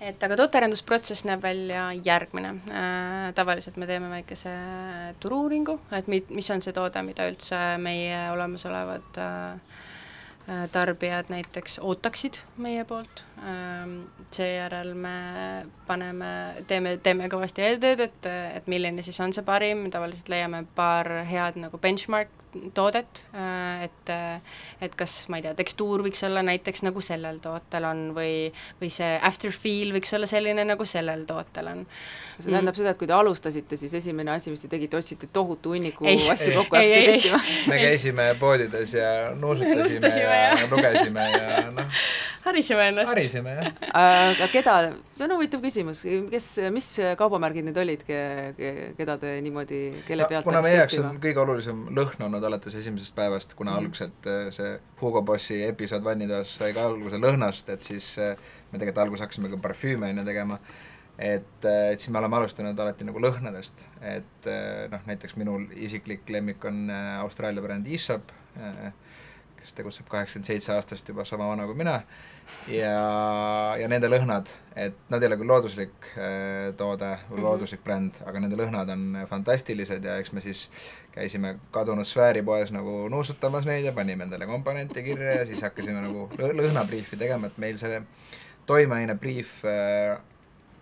[0.00, 3.34] et aga tootearendusprotsess näeb välja järgmine äh,.
[3.36, 4.52] tavaliselt me teeme väikese
[5.20, 9.52] turu-uuringu, et mi-, mis on see toode, mida üldse meie olemasolevad äh,
[10.48, 14.00] äh, tarbijad näiteks ootaksid meie poolt ähm,,
[14.32, 15.14] seejärel me
[15.86, 16.32] paneme,
[16.66, 21.60] teeme, teeme kõvasti eeltööd, et, et milline siis on see parim, tavaliselt leiame paar head
[21.60, 22.32] nagu benchmark
[22.74, 23.24] toodet,
[23.84, 24.10] et
[24.80, 28.90] et kas, ma ei tea, tekstuur võiks olla näiteks nagu sellel tootel on või, või
[28.92, 31.84] see after feel võiks olla selline, nagu sellel tootel on.
[32.38, 35.74] see tähendab seda, et kui te alustasite, siis esimene asi, mis te tegite, otsite tohutu
[35.76, 36.18] hunniku Ei.
[36.32, 36.56] asju Ei.
[36.56, 37.70] kokku ja Ei, ei, hakkaste testima?
[37.72, 40.64] me käisime poodides ja nuusutasime ja jah.
[40.72, 42.00] lugesime ja noh,
[42.48, 43.12] harisime ennast.
[43.12, 43.70] harisime jah.
[44.00, 44.76] aga keda,
[45.16, 50.64] see on huvitav küsimus, kes, mis kaubamärgid need olid, keda te niimoodi, kelle pealt kuna
[50.64, 53.84] meie jaoks on kõige olulisem lõhn olnud alates esimesest päevast, kuna Mhm.
[53.84, 58.36] algselt äh, see Hugo Bossi episood vannitoas sai ka alguse lõhnast, et siis äh,
[58.72, 60.58] me tegelikult alguses hakkasime ka parfüüme on ju tegema,
[61.18, 64.50] et, äh, et siis me oleme alustanud alati nagu lõhnadest, et
[64.90, 66.88] noh, näiteks minul isiklik lemmik on
[67.20, 68.22] Austraalia bränd Issab,
[69.60, 71.98] kes tegutseb kaheksakümmend seitse aastast juba sama vana kui mina,
[72.68, 72.94] ja,
[73.80, 77.44] ja nende lõhnad, et nad ei ole küll looduslik äh, toode või Mhm.
[77.46, 80.66] looduslik bränd, aga nende lõhnad on fantastilised ja eks me siis
[81.14, 86.28] käisime kadunud sfääripoes nagu nuusutamas neid ja panime endale komponente kirja ja siis hakkasime nagu
[86.38, 88.02] lõ- lõhnabriifi tegema, et meil see
[88.66, 90.18] toimeaine briif äh,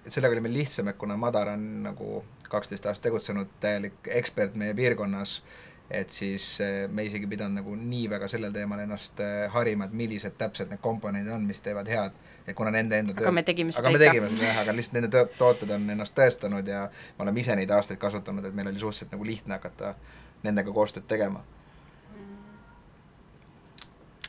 [0.07, 4.55] et sellega oli meil lihtsam, et kuna Madar on nagu kaksteist aastat tegutsenud, täielik ekspert
[4.57, 5.43] meie piirkonnas,
[5.91, 9.95] et siis eh, me isegi pidanud nagu nii väga sellel teemal ennast eh, harima, et
[9.97, 13.73] millised täpselt need komponendid on, mis teevad head, et kuna nende enda aga me tegime
[13.73, 14.13] seda aga me ikka.
[14.13, 16.83] tegime seda jah, aga lihtsalt nende tõ- tooted on ennast tõestanud ja
[17.19, 19.95] me oleme ise neid aastaid kasutanud, et meil oli suhteliselt nagu lihtne hakata
[20.45, 21.45] nendega koostööd tegema.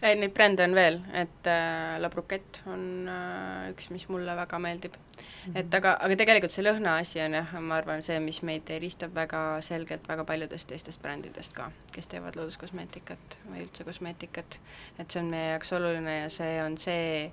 [0.02, 4.60] Ei, neid brände on veel, et äh, La Bruquette on äh, üks, mis mulle väga
[4.60, 5.24] meeldib mm.
[5.24, 5.58] -hmm.
[5.60, 9.16] et aga, aga tegelikult see lõhna asi on jah, ma arvan, see, mis meid eristab
[9.16, 14.60] väga selgelt väga paljudest teistest brändidest ka, kes teevad looduskosmeetikat või üldse kosmeetikat.
[15.00, 17.32] et see on meie jaoks oluline ja see on see,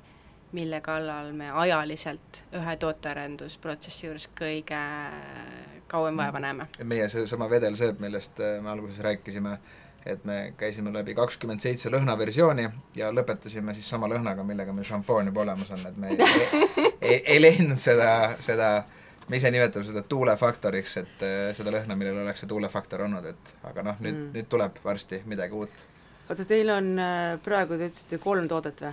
[0.53, 4.83] mille kallal me ajaliselt ühe tootearendusprotsessi juures kõige
[5.87, 6.67] kauem vaeva näeme.
[6.79, 9.59] ja meie seesama vedelseep, millest eh, me alguses rääkisime,
[10.07, 15.27] et me käisime läbi kakskümmend seitse lõhnaversiooni ja lõpetasime siis sama lõhnaga, millega meil šampoon
[15.33, 18.71] juba olemas on, et me ei, ei, ei, ei leidnud seda, seda
[19.29, 23.55] me ise nimetame seda tuulefaktoriks, et eh, seda lõhna, millel oleks see tuulefaktor olnud, et
[23.66, 24.33] aga noh, nüüd Mm.
[24.37, 25.87] nüüd tuleb varsti midagi uut.
[26.31, 28.92] oota, teil on äh, praegu, te ütlesite kolm toodet või?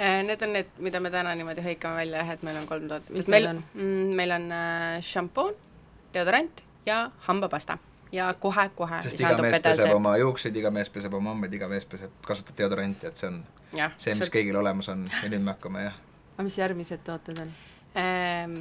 [0.00, 2.88] Äh, Need on need, mida me täna niimoodi hõikame välja jah, et meil on kolm
[2.88, 3.10] toodet.
[3.10, 3.62] Mis meil on?
[3.74, 5.54] mm, meil on äh, šampoon,
[6.14, 7.78] deodorant ja hambapasta
[8.12, 11.86] ja kohe-kohe sest iga mees peseb oma juukseid, iga mees peseb oma hambaid, iga mees
[11.88, 13.42] peseb, kasutab deodoranti, et see on
[13.76, 15.98] jah, see, mis kõigil olemas on ja nüüd me hakkame jah,
[16.36, 17.52] aga mis järgmised tooted on?
[18.00, 18.56] ähm,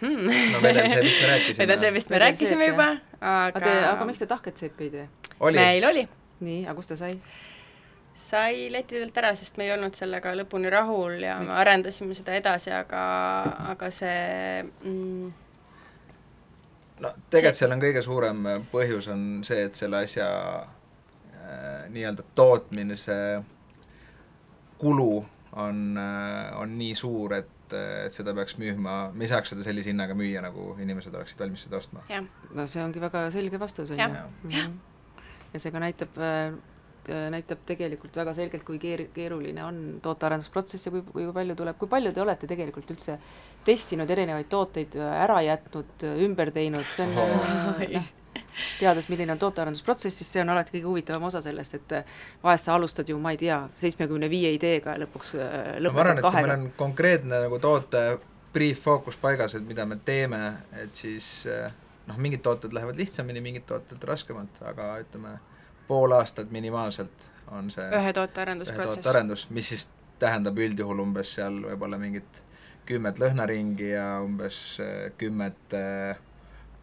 [0.54, 1.62] no vedel see, mis me rääkisime.
[1.64, 5.08] vedel see, mis me rääkisime juba, aga te, aga aga miks te tahketseppi ei tee?
[5.40, 6.06] oli, meil oli
[6.44, 7.18] nii, aga kust ta sai?
[8.14, 12.70] sai lettidelt ära, sest me ei olnud sellega lõpuni rahul ja me arendasime seda edasi,
[12.74, 13.00] aga,
[13.72, 15.32] aga see mm,
[17.04, 20.28] no tegelikult seal on kõige suurem põhjus on see, et selle asja
[20.60, 23.18] äh, nii-öelda tootmise
[24.80, 25.24] kulu
[25.60, 29.92] on äh,, on nii suur, et, et seda peaks müüma, me ei saaks seda sellise
[29.92, 32.04] hinnaga müüa, nagu inimesed oleksid valmis seda ostma.
[32.54, 34.00] no see ongi väga selge vastus, on
[34.50, 34.64] ju.
[35.54, 36.56] ja see ka näitab äh,
[37.08, 41.90] näitab tegelikult väga selgelt, kui keer-, keeruline on tootearendusprotsess ja kui, kui palju tuleb, kui
[41.90, 43.18] palju te olete tegelikult üldse
[43.64, 48.10] testinud erinevaid tooteid, ära jätnud, ümber teinud, see on äh, noh,
[48.78, 52.12] teades, milline on tootearendusprotsess, siis see on alati kõige huvitavam osa sellest, et äh,
[52.42, 56.04] vahest sa alustad ju, ma ei tea, seitsmekümne viie ideega ja lõpuks äh, no ma
[56.04, 56.58] arvan, lõpetad et kui meil kahega.
[56.60, 58.04] on konkreetne nagu toote
[58.54, 60.42] brief fookus paigas, et mida me teeme,
[60.78, 61.46] et siis
[62.06, 65.38] noh, mingid tooted lähevad lihtsamini, mingid tooted raskemalt, aga ütleme,
[65.88, 68.94] pool aastat minimaalselt on see ühe ühe tootearendusprotsess.
[68.94, 72.44] tootearendus, mis siis tähendab üldjuhul umbes seal võib-olla mingit
[72.88, 76.22] kümmet lõhnaringi ja umbes eh, kümmet eh,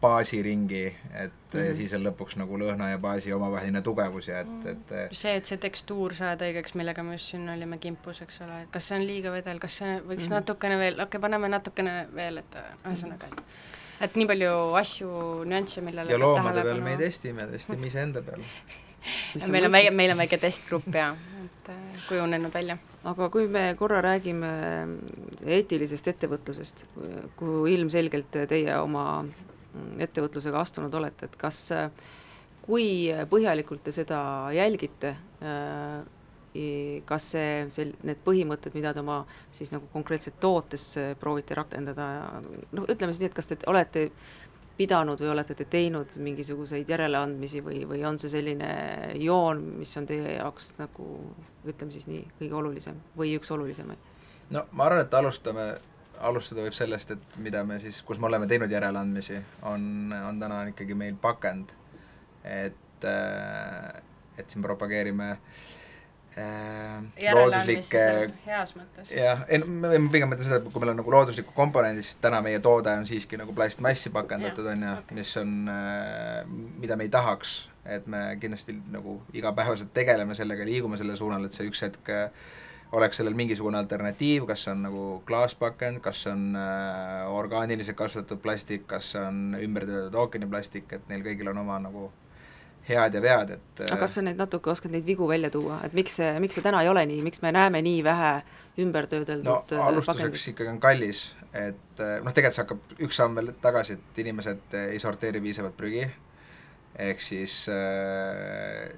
[0.02, 1.76] baasiringi, et mm -hmm.
[1.78, 5.46] siis on lõpuks nagu lõhna ja baasi omavaheline tugevus ja et, et eh, see, et
[5.46, 8.98] see tekstuur saada õigeks, millega me just siin olime kimpus, eks ole, et kas see
[8.98, 10.26] on liiga vedel, kas see võiks mm.
[10.26, 10.34] -hmm.
[10.40, 13.42] natukene veel, okei okay,, paneme natukene veel, et ühesõnaga, et
[14.02, 15.08] et nii palju asju,
[15.46, 18.42] nüansse, millele ja loomade peal me ei testi, me testime iseenda peal.
[19.48, 21.08] Meil on väike, meil on väike testgrupp ja,
[21.42, 22.78] et äh, kujunenud välja.
[23.04, 24.50] aga kui me korra räägime
[25.42, 26.84] eetilisest ettevõtlusest,
[27.36, 29.24] kuhu ilmselgelt teie oma
[30.04, 31.64] ettevõtlusega astunud olete, et kas,
[32.62, 32.86] kui
[33.30, 34.20] põhjalikult te seda
[34.54, 35.16] jälgite,
[37.08, 39.22] kas see, sel-, need põhimõtted, mida te oma
[39.54, 40.84] siis nagu konkreetselt tootes
[41.20, 42.06] proovite rakendada,
[42.76, 44.10] noh, ütleme siis nii, et kas te olete
[44.76, 48.70] pidanud või olete te teinud mingisuguseid järeleandmisi või, või on see selline
[49.20, 51.08] joon, mis on teie jaoks nagu
[51.68, 54.10] ütleme siis nii, kõige olulisem või üks olulisemaid?
[54.50, 55.66] no ma arvan, et alustame,
[56.20, 59.84] alustada võib sellest, et mida me siis, kus me oleme teinud järeleandmisi, on,
[60.28, 61.76] on täna ikkagi meil pakend.
[62.44, 63.04] et,
[64.38, 65.62] et siin propageerime äh,
[66.36, 68.04] looduslikke
[68.46, 69.12] heas mõttes.
[69.12, 72.40] jah, ei ma pigem mõtlen seda, et kui meil on nagu looduslikku komponendi, siis täna
[72.44, 76.42] meie toode on siiski nagu plastmassi pakendatud, on ju, mis on äh,,
[76.82, 81.56] mida me ei tahaks, et me kindlasti nagu igapäevaselt tegeleme sellega, liigume selle suunal, et
[81.56, 82.28] see üks hetk äh,
[82.92, 88.42] oleks sellel mingisugune alternatiiv, kas see on nagu klaaspakend, kas see on äh, orgaaniliselt kasvatatud
[88.44, 92.10] plastik, kas see on ümbertöödeldud ookeaniplastik, et neil kõigil on oma nagu
[92.88, 95.94] head ja vead, et aga kas sa neid natuke oskad neid vigu välja tuua, et
[95.94, 98.32] miks see, miks see täna ei ole nii, miks me näeme nii vähe
[98.82, 103.38] ümbertöödeldud no äh, alustuseks ikkagi on kallis, et eh, noh, tegelikult see hakkab üks samm
[103.38, 106.02] veel tagasi, et inimesed ei sorteeri piisavalt prügi,
[107.06, 108.90] ehk siis äh,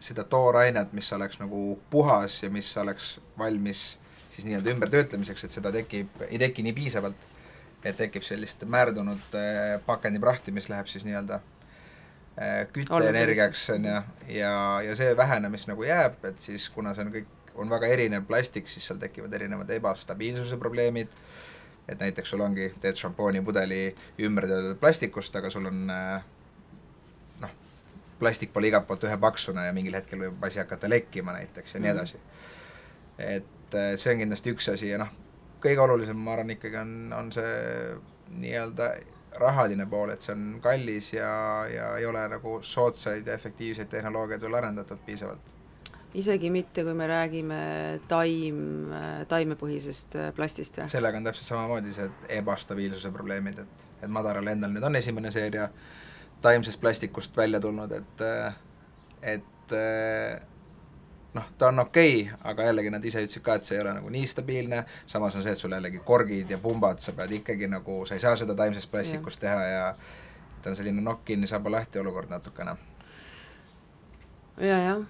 [0.00, 3.94] seda toorainet, mis oleks nagu puhas ja mis oleks valmis
[4.30, 7.24] siis nii-öelda ümbertöötlemiseks, et seda tekib, ei teki nii piisavalt,
[7.84, 11.56] et tekib sellist määrdunud äh, pakendiprahti, mis läheb siis nii-öelda äh,
[12.72, 13.96] kütteenergiaks, on ju,
[14.38, 14.52] ja,
[14.86, 17.26] ja see vähene, mis nagu jääb, et siis kuna see on kõik,
[17.60, 21.08] on väga erinev plastik, siis seal tekivad erinevad ebastabiilsuse probleemid,
[21.88, 23.80] et näiteks sul ongi, teed šampoonipudeli
[24.24, 26.22] ümbertöödeldud plastikust, aga sul on äh,
[27.42, 27.52] noh,
[28.22, 31.90] plastik pole igalt poolt ühepaksune ja mingil hetkel võib asi hakata lekkima näiteks ja nii
[31.92, 31.98] Mhm.
[31.98, 32.18] edasi.
[33.18, 35.10] et äh, see on kindlasti üks asi ja noh,
[35.60, 37.50] kõige olulisem, ma arvan, ikkagi on, on see
[38.40, 38.94] nii-öelda
[39.38, 41.30] rahaline pool, et see on kallis ja,
[41.70, 45.56] ja ei ole nagu soodsaid ja efektiivseid tehnoloogiaid veel arendatud piisavalt.
[46.14, 47.60] isegi mitte, kui me räägime
[48.08, 48.90] taim,
[49.28, 50.90] taimepõhisest äh, plastist või?
[50.90, 55.68] sellega on täpselt samamoodi see ebastabiilsuse probleemid, et, et Madaral endal nüüd on esimene seeria
[56.42, 58.26] taimsest plastikust välja tulnud, et,
[59.22, 59.76] et
[61.34, 63.94] noh, ta on okei okay,, aga jällegi nad ise ütlesid ka, et see ei ole
[63.96, 67.70] nagu nii stabiilne, samas on see, et sul jällegi korgid ja pumbad, sa pead ikkagi
[67.70, 69.84] nagu, sa ei saa seda taimsest plastikust teha ja
[70.62, 72.76] ta on selline nokk kinni, saba lahti olukord natukene.
[74.60, 75.02] ja, jah,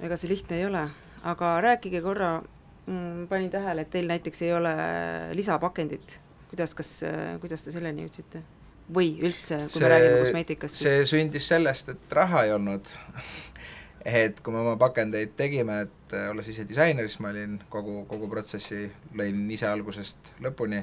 [0.00, 0.88] ega see lihtne ei ole,
[1.22, 4.74] aga rääkige korra mm,, panin tähele, et teil näiteks ei ole
[5.32, 6.20] lisapakendit.
[6.50, 7.00] kuidas, kas,
[7.40, 8.44] kuidas te selleni jõudsite?
[8.94, 12.90] või üldse, kui see, me räägime kosmeetikast, see siis sündis sellest, et raha ei olnud
[14.04, 18.02] et kui me oma pakendeid tegime, et äh, olles ise disainer, siis ma olin kogu,
[18.10, 18.84] kogu protsessi
[19.16, 20.82] lõin ise algusest lõpuni.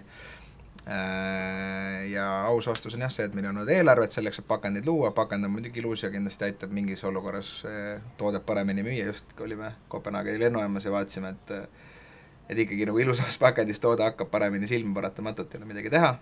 [0.82, 4.90] Äh, ja aus vastus on jah see, et meil ei olnud eelarvet selleks, et pakendeid
[4.90, 9.38] luua, pakend on muidugi ilus ja kindlasti aitab mingis olukorras äh, toodet paremini müüa, just
[9.40, 11.56] olime Kopenhaageni lennujaamas ja vaatasime, et
[12.52, 16.16] et ikkagi nagu ilusas pakendis toode hakkab paremini silma, paratamatult ei ole midagi teha,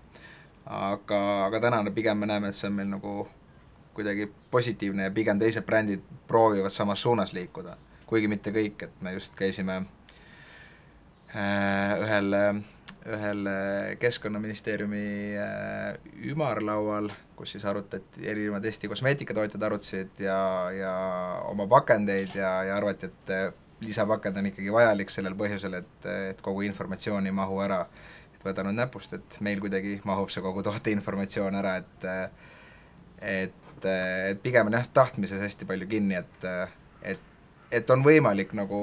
[0.65, 3.13] aga, aga täna pigem me näeme, et see on meil nagu
[3.93, 9.13] kuidagi positiivne ja pigem teised brändid proovivad samas suunas liikuda, kuigi mitte kõik, et me
[9.15, 9.81] just käisime
[11.35, 12.35] äh, ühel,
[13.09, 13.49] ühel
[13.99, 15.05] Keskkonnaministeeriumi
[15.37, 15.97] äh,
[16.31, 20.39] ümarlaual, kus siis arutati, erinevad Eesti kosmeetikatootjad arutasid ja,
[20.75, 20.93] ja
[21.49, 23.49] oma pakendeid ja, ja arvati, et äh,
[23.81, 27.85] lisapakend on ikkagi vajalik sellel põhjusel, et, et kogu informatsioon ei mahu ära.
[28.35, 32.07] et võta nüüd näpust, et meil kuidagi mahub see kogu toote informatsioon ära, et
[33.19, 36.49] et et pigem on jah, tahtmises hästi palju kinni, et
[37.13, 37.21] et,
[37.71, 38.79] et on võimalik nagu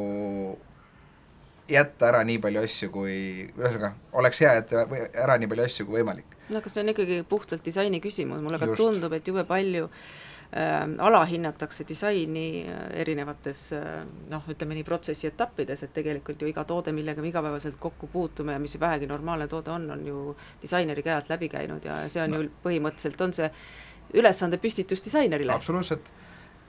[1.68, 3.16] jätta ära nii palju asju, kui,
[3.56, 4.86] ühesõnaga, oleks hea jätta
[5.24, 6.38] ära nii palju asju kui võimalik.
[6.50, 10.84] no aga see on ikkagi puhtalt disaini küsimus, mulle ka tundub, et jube palju äh,
[11.08, 16.94] alahinnatakse disaini äh, erinevates äh, noh, ütleme nii, protsessi etappides, et tegelikult ju iga toode,
[16.94, 21.18] millega me igapäevaselt kokku puutume ja mis vähegi normaalne toode on, on ju disaineri käe
[21.18, 22.44] alt läbi käinud ja see on no.
[22.44, 23.50] ju põhimõtteliselt, on see
[24.16, 25.52] ülesande püstitus disainerile.
[25.52, 26.08] absoluutselt,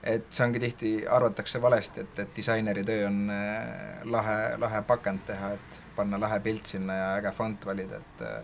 [0.02, 5.24] et see ongi tihti, arvatakse valesti, et, et disaineri töö on äh, lahe, lahe pakend
[5.26, 8.38] teha, et panna lahe pilt sinna ja äge fond valida, et äh,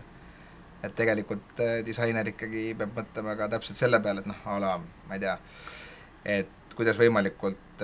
[0.83, 4.75] et tegelikult äh, disainer ikkagi peab mõtlema ka täpselt selle peale, et noh, a la
[4.79, 5.37] ma ei tea,
[6.37, 7.83] et kuidas võimalikult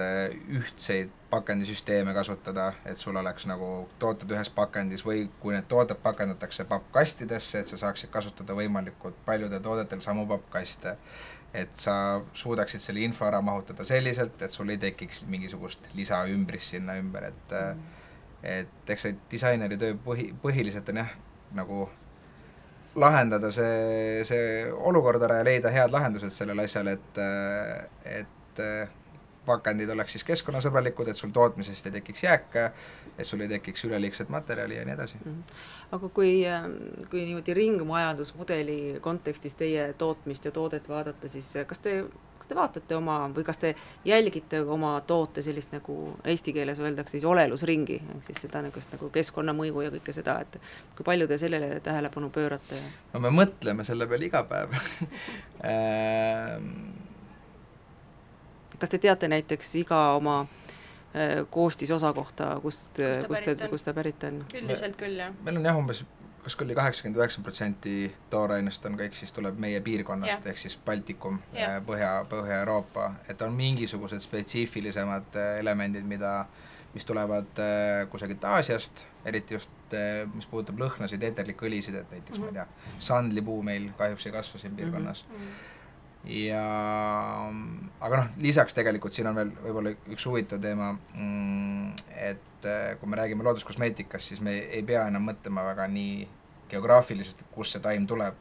[0.60, 3.68] ühtseid pakendisüsteeme kasutada, et sul oleks nagu
[4.00, 9.64] tooted ühes pakendis või kui need tooted pakendatakse pappkastidesse, et sa saaksid kasutada võimalikult paljudel
[9.64, 10.98] toodetel samu pappkaste.
[11.54, 16.96] et sa suudaksid selle info ära mahutada selliselt, et sul ei tekiks mingisugust lisaümbrist sinna
[16.96, 17.82] ümber, et mm.
[18.44, 21.12] et eks see disaineri töö põhi, põhiliselt on jah,
[21.52, 21.90] nagu
[22.96, 27.20] lahendada see, see olukord ära ja leida head lahendused sellele asjale, et,
[28.20, 28.41] et
[29.46, 32.66] pakendid oleks siis keskkonnasõbralikud, et sul tootmisest ei tekiks jääke,
[33.18, 35.32] et sul ei tekiks üleliigset materjali ja nii edasi mm.
[35.32, 35.62] -hmm.
[35.98, 36.76] aga kui, ähm,
[37.10, 42.06] kui niimoodi ringmajandusmudeli kontekstis teie tootmist ja toodet vaadata, siis kas te,
[42.38, 47.12] kas te vaatate oma või kas te jälgite oma toote sellist nagu eesti keeles öeldakse
[47.12, 50.62] siis olelusringi, ehk siis seda niisugust nagu keskkonnamõju ja kõike seda, et
[50.96, 52.82] kui palju te sellele tähelepanu pöörate?
[53.14, 54.78] no me mõtleme selle peale iga päev
[55.74, 57.10] ehm,
[58.80, 64.24] kas te teate näiteks iga oma äh, koostisosa kohta, kust, kust ta, kust ta pärit
[64.28, 64.42] on?
[64.54, 65.36] üldiselt küll, jah.
[65.46, 66.04] meil on jah, umbes
[66.42, 67.96] kas küll kaheksakümmend üheksa protsenti
[68.32, 73.54] toorainest on kõik siis tuleb meie piirkonnast, ehk siis Baltikum, äh, Põhja, Põhja-Euroopa, et on
[73.54, 76.46] mingisugused spetsiifilisemad äh, elemendid, mida,
[76.96, 77.62] mis tulevad
[78.12, 79.94] kusagilt Aasiast, eriti just
[80.34, 82.58] mis puudutab lõhnasid, eeterlikke õlisid, et näiteks mm -hmm.
[82.58, 85.36] ma ei tea, sandlipuu meil kahjuks ei kasva siin piirkonnas mm.
[85.36, 85.71] -hmm
[86.26, 86.62] ja
[88.02, 91.96] aga noh, lisaks tegelikult siin on veel võib-olla üks huvitav teema, mm,
[92.30, 96.28] et äh, kui me räägime looduskosmeetikast, siis me ei pea enam mõtlema väga nii
[96.72, 98.38] geograafilisest, et kust see taim tuleb,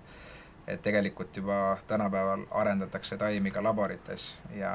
[0.68, 4.74] et tegelikult juba tänapäeval arendatakse taimi ka laborites ja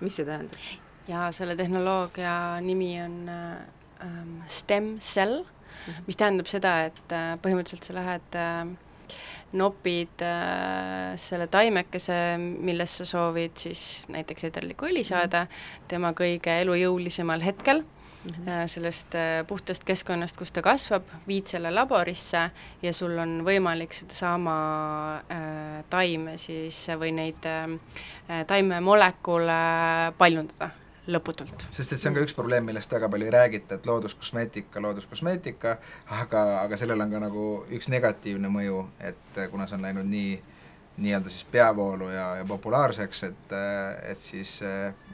[0.00, 0.70] mis see tähendab?
[1.08, 6.06] jaa, selle tehnoloogia nimi on ähm, stem cell mm, -hmm.
[6.06, 8.76] mis tähendab seda, et äh, põhimõtteliselt sa lähed äh,
[9.54, 15.46] nopid äh, selle taimekese, millest sa soovid siis näiteks eterlikku õli saada,
[15.88, 18.68] tema kõige elujõulisemal hetkel mm, -hmm.
[18.68, 22.50] sellest äh, puhtast keskkonnast, kus ta kasvab, viid selle laborisse
[22.82, 24.56] ja sul on võimalik sedasama
[25.30, 29.60] äh, taime siis või neid äh, taimemolekule
[30.18, 30.70] paljundada
[31.10, 31.66] lõputult.
[31.70, 35.76] sest et see on ka üks probleem, millest väga palju ei räägita, et looduskosmeetika, looduskosmeetika,
[36.22, 40.34] aga, aga sellel on ka nagu üks negatiivne mõju, et kuna see on läinud nii
[40.94, 43.54] nii-öelda siis peavoolu ja, ja populaarseks, et,
[44.06, 44.60] et siis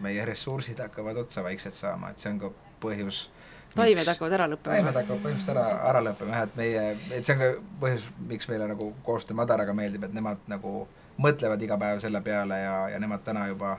[0.05, 2.51] meie ressursid hakkavad otsa vaikselt saama, et see on ka
[2.83, 3.29] põhjus
[3.75, 4.75] taimed hakkavad ära lõppema.
[4.75, 6.83] taimed hakkavad põhimõtteliselt ära, ära lõppema jah, et meie,
[7.17, 7.51] et see on ka
[7.85, 10.85] põhjus, miks meile nagu koostöö Madaraga meeldib, et nemad nagu
[11.21, 13.79] mõtlevad iga päev selle peale ja, ja nemad täna juba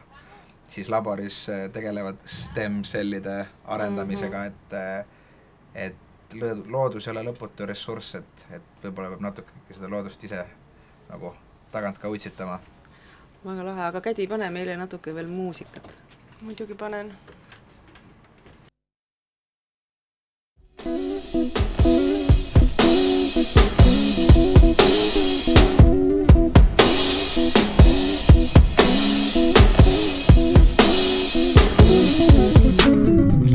[0.72, 5.00] siis laboris äh, tegelevad stem-sellide arendamisega mm, -hmm.
[5.76, 6.12] et, et
[6.66, 10.46] loodus ei ole lõputu ressurss, et, et võib-olla peab natuke seda loodust ise
[11.10, 11.34] nagu
[11.72, 12.60] tagant ka utsitama.
[13.46, 15.98] väga lahe, aga Kädi, pane meile natuke veel muusikat.
[16.42, 17.14] muidugi panen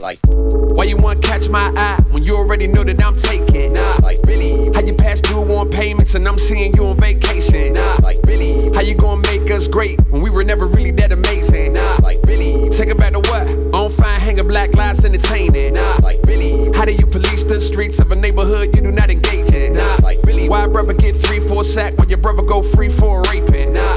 [0.07, 0.21] Like,
[0.77, 3.73] why you wanna catch my eye when you already know that I'm taking?
[3.73, 4.73] Nah, like really?
[4.73, 7.73] How you pass due on payments and I'm seeing you on vacation?
[7.73, 8.73] Nah, like really?
[8.73, 11.73] How you gonna make us great when we were never really that amazing?
[11.73, 12.71] Nah, like really?
[12.71, 13.49] Take it back to what?
[13.75, 15.75] On find hanging black lives entertaining?
[15.75, 16.71] Nah, like really?
[16.79, 19.73] How do you police the streets of a neighborhood you do not engage in?
[19.73, 20.49] Nah, like really?
[20.49, 23.73] Why brother get three, four sack when your brother go free for raping?
[23.73, 23.97] Nah,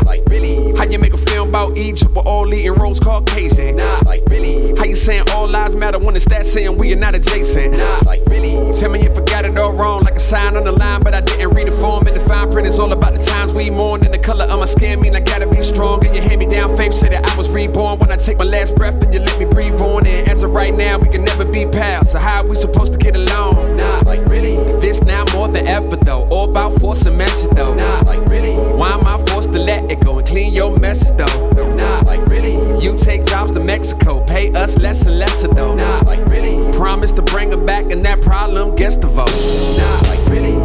[1.60, 3.76] about Egypt with all eating rolls Caucasian?
[3.76, 4.74] Nah, like really?
[4.78, 7.78] How you saying all lives matter when it's that saying we are not adjacent?
[7.78, 8.72] Nah, like really?
[8.72, 11.14] Tell me if I got it all wrong, like a sign on the line, but
[11.14, 12.08] I didn't read the form.
[12.08, 14.06] And the fine print is all about the times we mourn.
[14.06, 16.06] And the color of my skin mean I gotta be strong.
[16.06, 18.00] And you hand me down faith, say that I was reborn.
[18.00, 20.08] When I take my last breath, then you let me breathe on.
[20.08, 22.12] And as of right now, we can never be pals.
[22.14, 23.76] So how we supposed to get along?
[23.76, 24.56] Nah, like really?
[24.80, 26.26] This now more than ever though.
[26.30, 27.74] All about force and measure though.
[27.74, 28.56] Nah, like really?
[28.56, 29.18] Why am I
[29.54, 31.50] to let it go and clean your messes though?
[31.76, 32.54] Nah, like really?
[32.84, 35.76] You take jobs to Mexico, pay us less and lesser though.
[35.76, 36.72] Nah, like really?
[36.74, 39.32] Promise to bring them back and that problem gets the vote.
[39.78, 40.56] Nah, like really?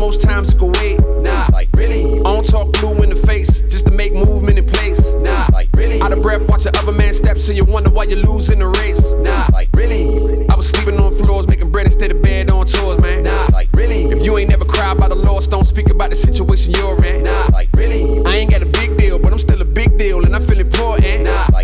[0.07, 1.01] most times go wait.
[1.21, 2.21] Nah, like really?
[2.21, 5.03] I don't talk blue in the face just to make movement in place.
[5.15, 6.01] Nah, like really?
[6.01, 8.69] Out of breath, watch the other man step, so you wonder why you're losing the
[8.69, 9.11] race.
[9.15, 10.47] Nah, like really?
[10.49, 13.25] I was sleeping on floors, making bread instead of bed on tours, man.
[13.25, 14.05] Nah, like really?
[14.15, 17.25] If you ain't never cried about the loss, don't speak about the situation you're in.
[17.25, 18.25] Nah, like really?
[18.27, 20.61] I ain't got a big deal, but I'm still a big deal, and I feel
[20.61, 21.05] important.
[21.05, 21.23] Eh?
[21.25, 21.56] Nah, like really?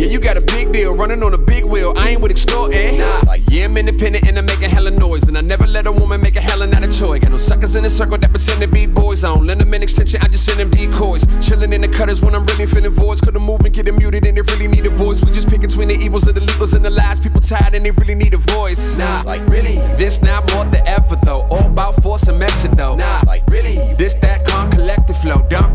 [0.00, 1.92] Yeah, you got a big deal, running on a big wheel.
[1.94, 2.96] I ain't with extorting.
[2.96, 5.92] Nah, like yeah, I'm independent and I'm making hella noise, and I never let a
[5.92, 7.20] woman make a hella not a toy.
[7.20, 9.24] Got no suckers in the circle that pretend to be boys.
[9.24, 11.26] I don't lend them an extension, I just send them decoys.
[11.46, 13.20] Chilling in the cutters when I'm really feeling voids.
[13.20, 15.22] Could the movement get muted and they really need a voice?
[15.22, 17.20] We just pick between the evils of the legals and the lies.
[17.20, 18.94] People tired and they really need a voice.
[18.94, 19.74] Nah, like really?
[20.00, 21.42] This now more than ever though.
[21.50, 22.94] All about force and measure though.
[22.94, 23.76] Nah, like really?
[23.96, 25.44] This that calm collective flow.
[25.50, 25.74] Done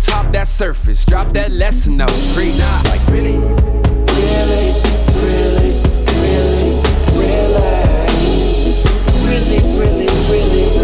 [0.00, 1.04] top that surface.
[1.04, 2.06] Drop that lesson though.
[2.34, 2.58] Preach.
[2.58, 4.72] Nah, like really, really,
[5.20, 5.80] really,
[6.34, 6.80] really,
[9.26, 10.79] really, really, really.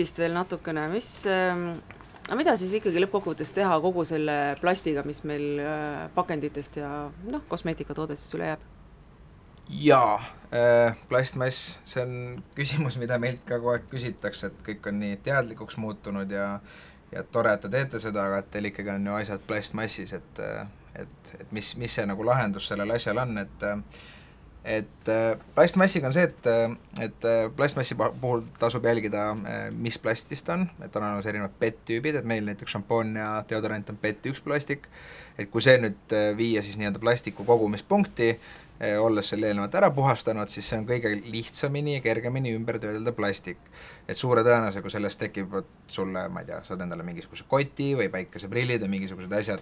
[0.00, 1.74] Plastist veel natukene, mis ähm,
[2.24, 6.88] aga mida siis ikkagi lõppkokkuvõttes teha kogu selle plastiga, mis meil äh, pakenditest ja
[7.28, 8.62] noh, kosmeetikatoodetest üle jääb?
[9.68, 10.14] jaa
[10.56, 12.14] äh,, plastmass, see on
[12.56, 16.54] küsimus, mida meilt ka kogu aeg küsitakse, et kõik on nii teadlikuks muutunud ja
[17.12, 20.44] ja tore, et te teete seda, aga et teil ikkagi on ju asjad plastmassis, et
[20.96, 23.68] et, et mis, mis see nagu lahendus sellel asjal on, et
[24.64, 26.48] et äh, plastmassiga on see, et,
[27.00, 29.30] et äh, plastmassi puhul tasub jälgida,
[29.72, 34.00] mis plastist on, et on olemas erinevad PET-tüübid, et meil näiteks šampoon ja deodorant on
[34.02, 34.88] PET1 plastik,
[35.38, 38.34] et kui see nüüd äh, viia siis nii-öelda plastiku kogumispunkti,
[38.96, 43.58] olles selle eelnevalt ära puhastanud, siis see on kõige lihtsamini ja kergemini ümber töödelda plastik.
[44.08, 48.80] et suure tõenäosusega sellest tekivad sulle, ma ei tea, saad endale mingisuguse koti või päikeseprillid
[48.80, 49.60] või mingisugused asjad,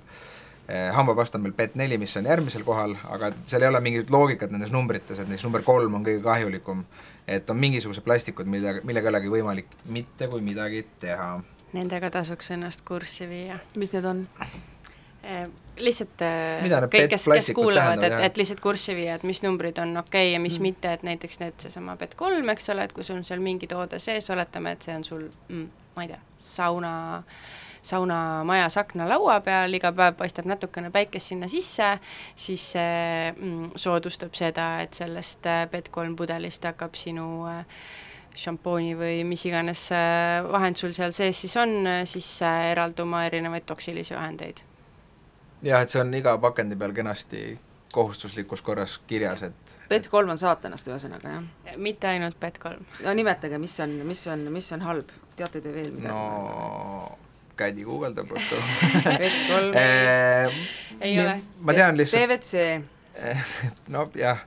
[0.93, 4.73] hambapasta on meil PET4, mis on järgmisel kohal, aga seal ei ole mingit loogikat nendes
[4.75, 6.85] numbrites, et näiteks number kolm on kõige kahjulikum.
[7.29, 11.39] et on mingisugused plastikud, millega, millega ei olegi võimalik mitte kui midagi teha.
[11.73, 13.59] Nendega tasuks ennast kurssi viia.
[13.77, 14.27] mis need on?
[15.29, 15.49] Eh,
[15.83, 19.77] lihtsalt eh, Mida kõik, kes, kes kuulavad, et et lihtsalt kurssi viia, et mis numbrid
[19.83, 20.63] on okei okay ja mis mm.
[20.63, 23.99] mitte, et näiteks need, seesama PET3, eks ole, et kui sul on seal mingi toode
[24.01, 25.67] sees, oletame, et see on sul mm,,
[25.97, 26.93] ma ei tea, sauna
[27.89, 31.95] saunamajas aknalaua peal, iga päev paistab natukene päikest sinna sisse,
[32.37, 37.63] siis see mm, soodustab seda, et sellest äh, PET3 pudelist hakkab sinu äh,
[38.39, 41.79] šampooni või mis iganes äh, vahend sul seal sees siis on,
[42.09, 44.63] siis eralduma erinevaid toksilisi ühendeid.
[45.63, 47.47] jah, et see on iga pakendi peal kenasti
[47.93, 51.79] kohustuslikus korras kirjas, et PET3 on saatanast ühesõnaga, jah?
[51.81, 52.77] mitte ainult PET3.
[53.07, 56.13] no nimetage, mis on, mis on, mis on halb, teate te veel midagi?
[56.13, 57.28] no
[57.59, 58.57] kädi guugeldab ruttu
[59.05, 60.53] PET3
[61.01, 61.35] Ei ole.
[61.61, 62.23] ma tean lihtsalt.
[62.23, 62.81] PVC,
[63.95, 64.39] nojah,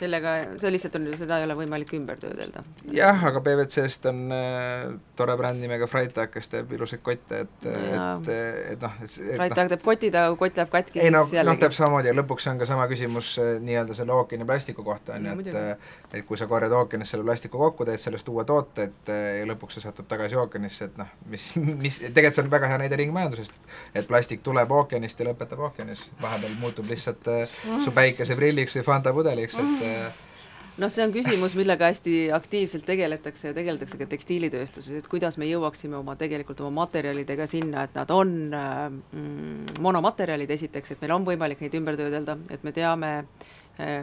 [0.00, 2.64] sellega, see lihtsalt on, seda ei ole võimalik ümber töödelda.
[2.94, 4.86] jah, aga PVC-st on äh,
[5.18, 8.30] tore bränd nimega Freitag, kes teeb ilusaid kotte, et, et,
[8.74, 11.40] et noh, et, Freitag teeb kotid, aga kui kott läheb katki, ei no, siis noh,
[11.40, 15.16] jällegi täpselt samamoodi ja lõpuks on ka sama küsimus äh, nii-öelda selle ookeani plastiku kohta,
[15.18, 18.28] on No ju, et äh, et kui sa korjad ookeanist selle plastiku kokku, teed sellest
[18.32, 21.44] uue toote, et äh, ja lõpuks see satub tagasi ookeanisse, et noh, mis,
[21.84, 23.60] mis, tegelikult see on väga hea näide ringmajandusest,
[23.94, 29.14] et plastik tuleb ookeanist ja lõpetab ookeanis, vahepeal muutub lihtsalt äh, su päikeseprilliks või Fanta
[29.14, 29.89] pudeliks, et äh,
[30.80, 35.48] noh, see on küsimus, millega hästi aktiivselt tegeletakse ja tegeldakse ka tekstiilitööstuses, et kuidas me
[35.50, 41.26] jõuaksime oma tegelikult oma materjalidega sinna, et nad on mm, monomaterjalid esiteks, et meil on
[41.28, 43.12] võimalik neid ümber töödelda, et me teame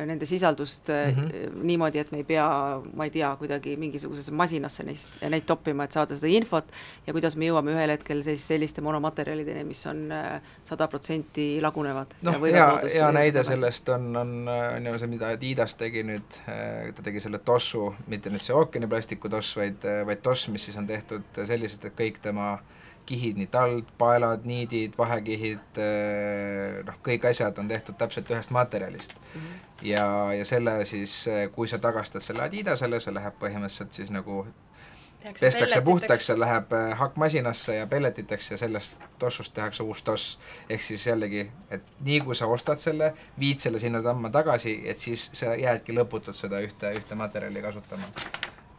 [0.05, 1.63] nende sisaldust äh, mm -hmm.
[1.63, 2.47] niimoodi, et me ei pea,
[2.93, 6.71] ma ei tea, kuidagi mingisugusesse masinasse neist, neid toppima, et saada seda infot
[7.07, 12.15] ja kuidas me jõuame ühel hetkel siis selliste monomaterjalideni, mis on äh, sada protsenti lagunevad.
[12.21, 16.39] noh, hea, hea näide sellest on, on, on ju see, mida Adidas tegi nüüd,
[16.95, 20.88] ta tegi selle tossu, mitte nüüd see ookeaniplastiku toss, vaid, vaid toss, mis siis on
[20.88, 22.57] tehtud selliselt, et kõik tema
[23.08, 25.82] kihid, nii tald, paelad, niidid, vahekihid,
[26.88, 29.41] noh, kõik asjad on tehtud täpselt ühest materjalist mm.
[29.41, 29.66] -hmm.
[29.88, 30.05] ja,
[30.38, 34.45] ja selle siis, kui sa tagastad selle Adidasele, see läheb põhimõtteliselt siis nagu
[35.39, 40.39] pestakse puhtaks ja läheb äh, hakkmasinasse ja pelletiteks ja sellest tossust tehakse uus toss.
[40.70, 44.97] ehk siis jällegi, et nii kui sa ostad selle, viid selle sinna tamma tagasi, et
[44.97, 48.12] siis sa jäädki lõputult seda ühte, ühte materjali kasutama.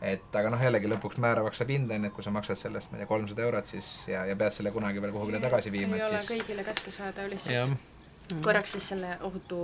[0.03, 2.90] Et aga noh, jällegi lõpuks määravaks saab hind, on ju, et kui sa maksad sellest,
[2.90, 5.99] ma ei tea, kolmsada eurot, siis ja, ja pead selle kunagi veel kuhugile tagasi viima,
[5.99, 8.38] ei et ole siis kõigile kättesaadav lihtsalt.
[8.44, 9.61] korraks siis selle ohutu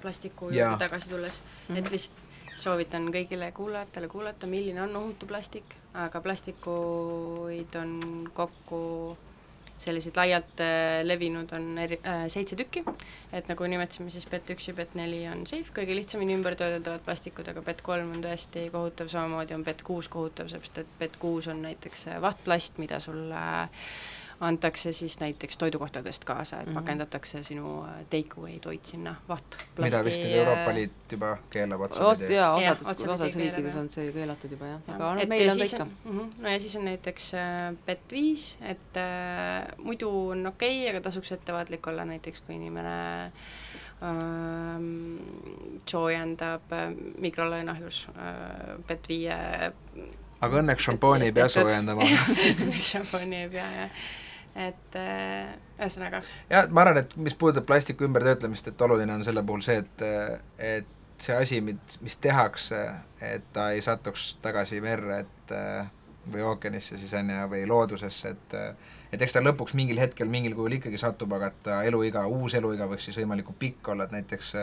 [0.00, 1.40] plastiku juurde tagasi tulles,
[1.74, 2.26] et lihtsalt
[2.60, 7.98] soovitan kõigile kuulajatele kuulata, milline on ohutu plastik, aga plastikuid on
[8.36, 8.80] kokku
[9.80, 12.82] selliseid laialt äh, levinud on eri- äh,, seitse tükki,
[13.32, 17.48] et nagu nimetasime, siis PET üks ja PET neli on safe, kõige lihtsamini ümbertöödeldavad plastikud,
[17.52, 21.48] aga PET kolm on tõesti kohutav, samamoodi on PET kuus kohutav, sest et PET kuus
[21.50, 23.44] on näiteks äh, vahtplast, mida sulle
[24.40, 26.78] antakse siis näiteks toidukohtadest kaasa, et mm Mhm.
[26.78, 26.80] -hmm.
[26.82, 31.80] pakendatakse sinu äh, take away toit sinna vahtplasti mida vist nüüd Euroopa Liit juba keelab
[31.80, 32.34] ots- otsapidi.
[32.34, 35.58] jaa, osades, osades riikides on see keelatud juba jah, Jah, aga noh, et meil on
[35.58, 35.86] ta siis ikka.
[36.06, 40.90] -hmm, no ja siis on näiteks äh, PET viis, et äh, muidu on okei okay,,
[40.96, 43.32] aga tasuks ettevaatlik olla näiteks, kui inimene
[44.02, 45.16] ähm,
[45.86, 49.36] soojendab äh, mikrolaineahjus äh, PET viie
[50.40, 52.06] aga õnneks šampooni ei pea soojendama
[52.92, 53.90] šampooni ei pea jah,
[54.54, 59.44] et äh, ühesõnaga jah, ma arvan, et mis puudutab plastiku ümbertöötlemist, et oluline on selle
[59.46, 60.04] puhul see, et,
[60.58, 62.80] et see asi, mis, tehakse,
[63.20, 65.54] et ta ei satuks tagasi merre, et
[66.30, 68.56] või ookeanisse siis on ju, või loodusesse, et
[69.10, 72.54] et eks ta lõpuks mingil hetkel mingil kujul ikkagi satub, aga et ta eluiga, uus
[72.54, 74.54] eluiga võiks siis võimalikult pikk olla, et näiteks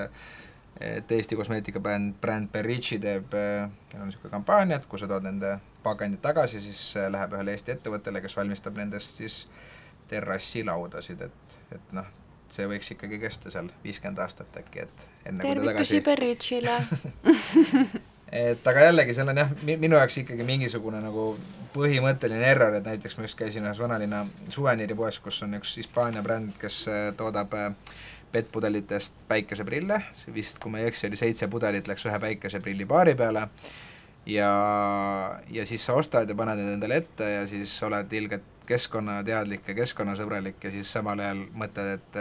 [0.79, 5.57] et Eesti kosmeetikabränd, bränd Berrici teeb, neil on niisugune kampaania, et kui sa tood nende
[5.83, 9.39] pakendid tagasi, siis läheb ühele Eesti ettevõttele, kes valmistab nendest siis
[10.09, 12.07] terrassilaudasid, et, et noh,
[12.53, 16.75] see võiks ikkagi kesta seal viiskümmend aastat äkki, et enne tervitusi tagasi Berritšile
[18.47, 21.29] et aga jällegi, seal on jah, mi-, minu jaoks ikkagi mingisugune nagu
[21.75, 26.55] põhimõtteline error, et näiteks ma just käisin ühes vanalinna suveniiripoes, kus on üks Hispaania bränd,
[26.61, 27.71] kes äh, toodab äh,
[28.31, 30.01] PET-pudelitest päikeseprille,
[30.35, 33.47] vist, kui ma ei eksi, oli seitse pudelit läks ühe päikeseprilli paari peale,
[34.27, 34.51] ja,
[35.53, 39.78] ja siis sa ostad ja paned need endale ette ja siis oled ilgelt keskkonnateadlik ja
[39.82, 42.20] keskkonnasõbralik ja siis samal ajal mõtled, et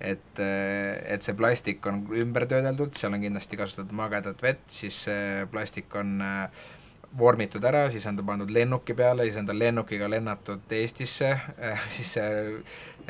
[0.00, 5.44] et, et see plastik on ümber töödeldud, seal on kindlasti kasutatud magedat vett, siis see
[5.52, 6.62] plastik on äh,
[7.18, 11.34] vormitud ära, siis on ta pandud lennuki peale, siis on ta lennukiga lennatud Eestisse,
[11.96, 12.30] siis see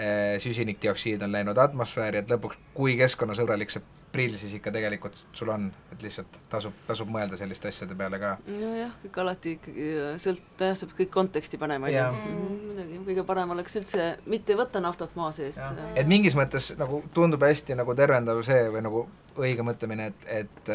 [0.01, 5.51] äh, süsinikdioksiid on läinud atmosfääri, et lõpuks, kui keskkonnasõbralik see prill siis ikka tegelikult sul
[5.55, 8.33] on, et lihtsalt tasub, tasub mõelda selliste asjade peale ka.
[8.49, 9.87] nojah, kõik alati ikkagi
[10.23, 11.99] sõlt-, jah, sa pead kõik konteksti panema, on ju.
[11.99, 12.19] Jah.
[12.35, 15.63] muidugi, kõige parem oleks üldse mitte võtta naftat maa seest.
[15.95, 19.07] et mingis mõttes nagu tundub hästi nagu tervendav see või nagu
[19.41, 20.73] õige mõtlemine, et, et,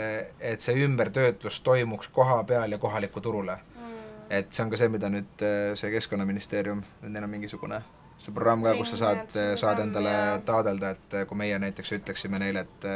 [0.54, 3.60] et see ümbertöötlus toimuks koha peal ja kohaliku turule.
[4.30, 5.46] et see on ka see, mida nüüd
[5.78, 7.84] see Keskkonnaministeerium, nüüd neil on mingisugune
[8.24, 10.14] see programm ka, kus sa saad, saad endale
[10.46, 12.88] taodelda, et kui meie näiteks ütleksime neile, et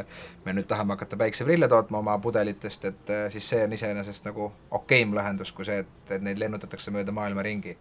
[0.45, 4.49] me nüüd tahame hakata päikseprille tootma oma pudelitest, et siis see on iseenesest nagu
[4.79, 7.77] okeim lahendus kui see, et, et neid lennutatakse mööda maailma ringi.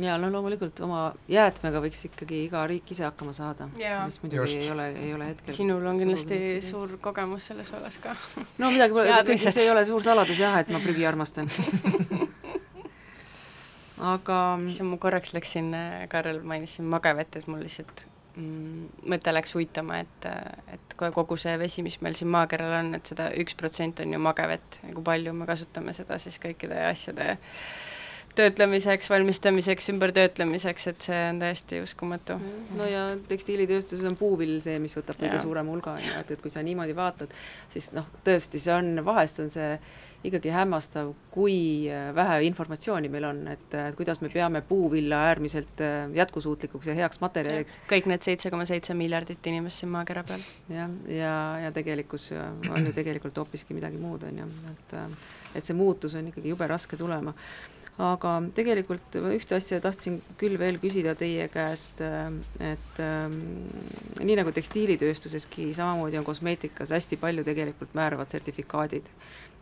[0.00, 4.60] ja no loomulikult oma jäätmega võiks ikkagi iga riik ise hakkama saada, mis muidugi Just.
[4.60, 8.16] ei ole, ei ole hetkel sinul on kindlasti suur kogemus selles vallas ka.
[8.58, 11.52] No midagi pole, see ei ole suur saladus jah, et ma prügi armastan
[14.02, 15.70] aga siis ma korraks läksin,
[16.12, 18.04] Karel mainis siin magevett, et mul lihtsalt
[18.36, 20.28] mm, mõte läks uitama, et,
[20.74, 24.16] et ko- kogu see vesi, mis meil siin maakeral on, et seda üks protsent on
[24.16, 27.36] ju mage vett ja kui palju me kasutame seda siis kõikide asjade
[28.32, 32.38] töötlemiseks, valmistamiseks, ümbertöötlemiseks, et see on täiesti uskumatu.
[32.78, 36.40] no ja tekstiilitööstuses on puuvill see, mis võtab kõige suurema hulga, on ju, et, et
[36.44, 37.34] kui sa niimoodi vaatad,
[37.74, 39.74] siis noh, tõesti, see on, vahest on see
[40.24, 45.82] ikkagi hämmastav, kui äh, vähe informatsiooni meil on, et, et kuidas me peame puuvilla äärmiselt
[45.82, 50.42] äh, jätkusuutlikuks ja heaks materjaliks kõik need seitse koma seitse miljardit inimest siin maakera peal.
[50.70, 55.30] jah, ja, ja tegelikkus äh, on ju tegelikult hoopiski midagi muud, on ju, et äh,
[55.54, 57.34] et see muutus on ikkagi jube raske tulema.
[58.02, 62.30] aga tegelikult ühte asja tahtsin küll veel küsida teie käest, äh,
[62.72, 63.36] et ähm,
[64.22, 69.10] nii nagu tekstiilitööstuseski, samamoodi on kosmeetikas hästi palju tegelikult määravad sertifikaadid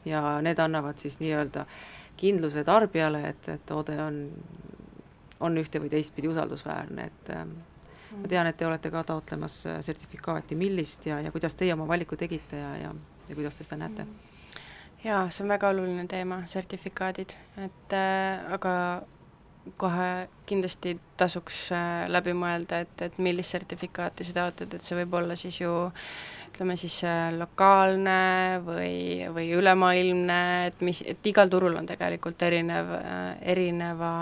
[0.05, 1.66] ja need annavad siis nii-öelda
[2.20, 4.22] kindluse tarbijale, et, et toode on,
[5.40, 7.55] on ühte või teistpidi usaldusväärne, et ähm,
[8.16, 11.88] ma tean, et te olete ka taotlemas äh, sertifikaati, millist ja, ja kuidas teie oma
[11.88, 12.92] valiku tegite ja, ja,
[13.28, 14.07] ja kuidas te seda näete?
[15.05, 17.32] jaa, see on väga oluline teema, sertifikaadid,
[17.64, 18.74] et äh, aga
[19.76, 25.18] kohe kindlasti tasuks äh, läbi mõelda, et, et millist sertifikaati sa taotled, et see võib
[25.20, 25.72] olla siis ju
[26.50, 28.94] ütleme siis äh, lokaalne või,
[29.34, 30.40] või ülemaailmne,
[30.70, 33.20] et mis, et igal turul on tegelikult erinev äh,,
[33.54, 34.14] erineva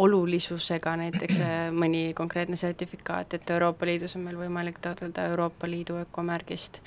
[0.00, 1.40] olulisusega näiteks
[1.74, 6.78] mõni konkreetne sertifikaat, et Euroopa Liidus on meil võimalik taotleda Euroopa Liidu ökomärgist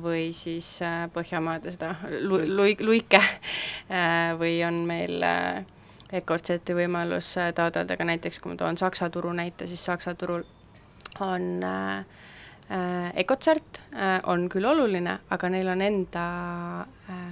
[0.00, 0.78] või siis
[1.12, 1.90] Põhjamaade seda
[2.24, 3.20] lu-, lui-, luike
[4.40, 5.66] või on meil äh,
[6.12, 7.96] Ecortseti võimalus äh, taotleda.
[7.96, 10.46] Ka näiteks, kui ma toon Saksa turu näite, siis Saksa turul
[11.20, 11.98] on äh,
[12.70, 16.24] äh, Ecotsert äh, on küll oluline, aga neil on enda
[17.10, 17.27] äh,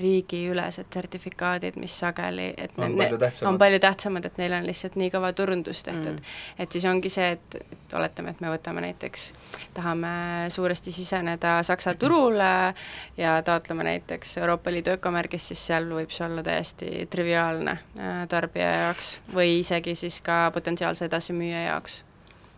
[0.00, 3.52] riigiülesed sertifikaadid, mis sageli, et On ne- palju tähtsamad.
[3.52, 6.32] on palju tähtsamad, et neil on lihtsalt nii kõva turundus tehtud mm..
[6.58, 9.26] et siis ongi see, et, et oletame, et me võtame näiteks,
[9.74, 10.14] tahame
[10.54, 12.74] suuresti siseneda Saksa turule
[13.16, 18.72] ja taotleme näiteks Euroopa Liidu ökomärgist, siis seal võib see olla täiesti triviaalne äh, tarbija
[18.86, 22.02] jaoks või isegi siis ka potentsiaalse edasimüüja jaoks.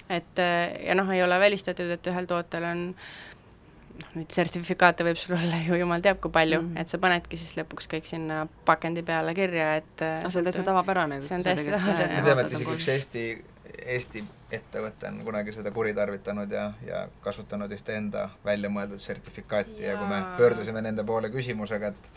[0.09, 2.85] et äh, ja noh, ei ole välistatud, et ühel tootel on
[4.01, 7.41] noh, neid sertifikaate võib sul olla ju jumal teab kui palju mm., et sa panedki
[7.41, 11.21] siis lõpuks kõik sinna pakendi peale kirja, et no see on täitsa tavapärane.
[11.27, 12.21] see on täiesti tavapärane.
[12.21, 13.27] me teame, et isegi üks Eesti,
[13.97, 14.25] Eesti
[14.57, 19.99] ettevõte on kunagi seda kuritarvitanud ja, ja kasutanud ühte enda välja mõeldud sertifikaati ja, ja
[20.01, 22.13] kui me pöördusime nende poole küsimusega, et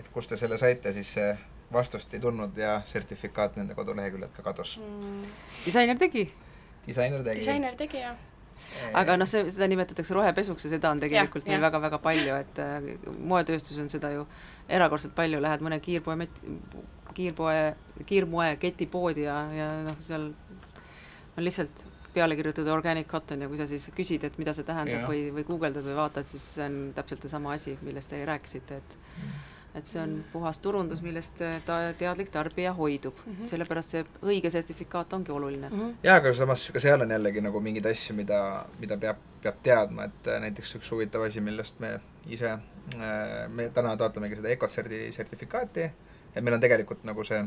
[0.00, 1.30] et kust te selle saite, siis see
[1.72, 5.22] vastust ei tulnud ja sertifikaat nende koduleheküljelt ka kadus mm..
[5.64, 6.26] disainer tegi,
[6.86, 7.44] disainer tegi.
[7.44, 8.16] disainer tegi jah.
[8.96, 12.62] Aga noh, see, seda nimetatakse rohepesuks ja seda on tegelikult Jah, meil väga-väga palju, et
[12.62, 14.26] äh, moetööstus on seda ju
[14.70, 16.28] erakordselt palju, lähed mõne kiirpoe
[17.14, 17.74] kiirpoe,
[18.06, 23.66] kiirmoe ketipoodi ja, ja noh, seal on lihtsalt peale kirjutatud organic cotton ja kui sa
[23.70, 25.10] siis küsid, et mida see tähendab Jah.
[25.10, 28.96] või, või guugeldad või vaatad, siis see on täpselt seesama asi, millest te rääkisite, et
[29.74, 33.46] et see on puhas turundus, millest äh, ta teadlik tarbija hoidub mm, -hmm.
[33.46, 35.80] sellepärast see õige sertifikaat ongi oluline mm.
[35.80, 35.94] -hmm.
[36.02, 40.04] jaa, aga samas ka seal on jällegi nagu mingeid asju, mida, mida peab, peab teadma,
[40.04, 42.58] et äh, näiteks üks huvitav asi, millest me ise,
[43.48, 45.90] me täna taotlemegi seda Ecocerti sertifikaati,
[46.34, 47.44] et meil on tegelikult nagu see,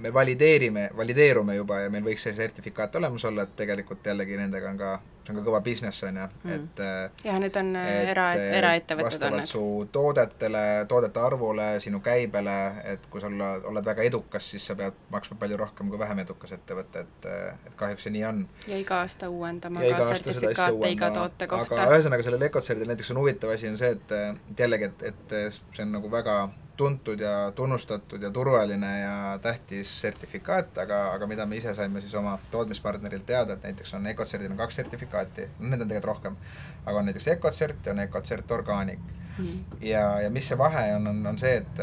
[0.00, 4.70] me valideerime, valideerume juba ja meil võiks see sertifikaat olemas olla, et tegelikult jällegi nendega
[4.70, 4.92] on ka,
[5.24, 6.82] see on ka kõva business, on ju, et
[7.26, 9.50] jah, need on äh, et, era, eh, eraettevõtted on vastavalt need.
[9.50, 12.56] su toodetele, toodete arvule, sinu käibele,
[12.94, 16.24] et kui sa olla, oled väga edukas, siis sa pead maksma palju rohkem kui vähem
[16.24, 17.30] edukas ettevõte, et
[17.68, 18.42] et kahjuks see nii on.
[18.68, 21.88] ja iga aasta uuendama ja ka sertifikaate iga toote aga kohta.
[21.92, 25.84] ühesõnaga sellel Ecocerdil näiteks on huvitav asi on see, et et jällegi, et, et see
[25.84, 26.38] on nagu väga
[26.76, 32.14] tuntud ja tunnustatud ja turvaline ja tähtis sertifikaat, aga, aga mida me ise saime siis
[32.18, 36.38] oma tootmispartnerilt teada, et näiteks on Ecocerdil on kaks sertifikaati, no need on tegelikult rohkem,
[36.86, 39.64] aga on näiteks Ecocert ja on Ecocert Organic mm.
[39.80, 41.82] ja, ja mis see vahe on, on, on see, et,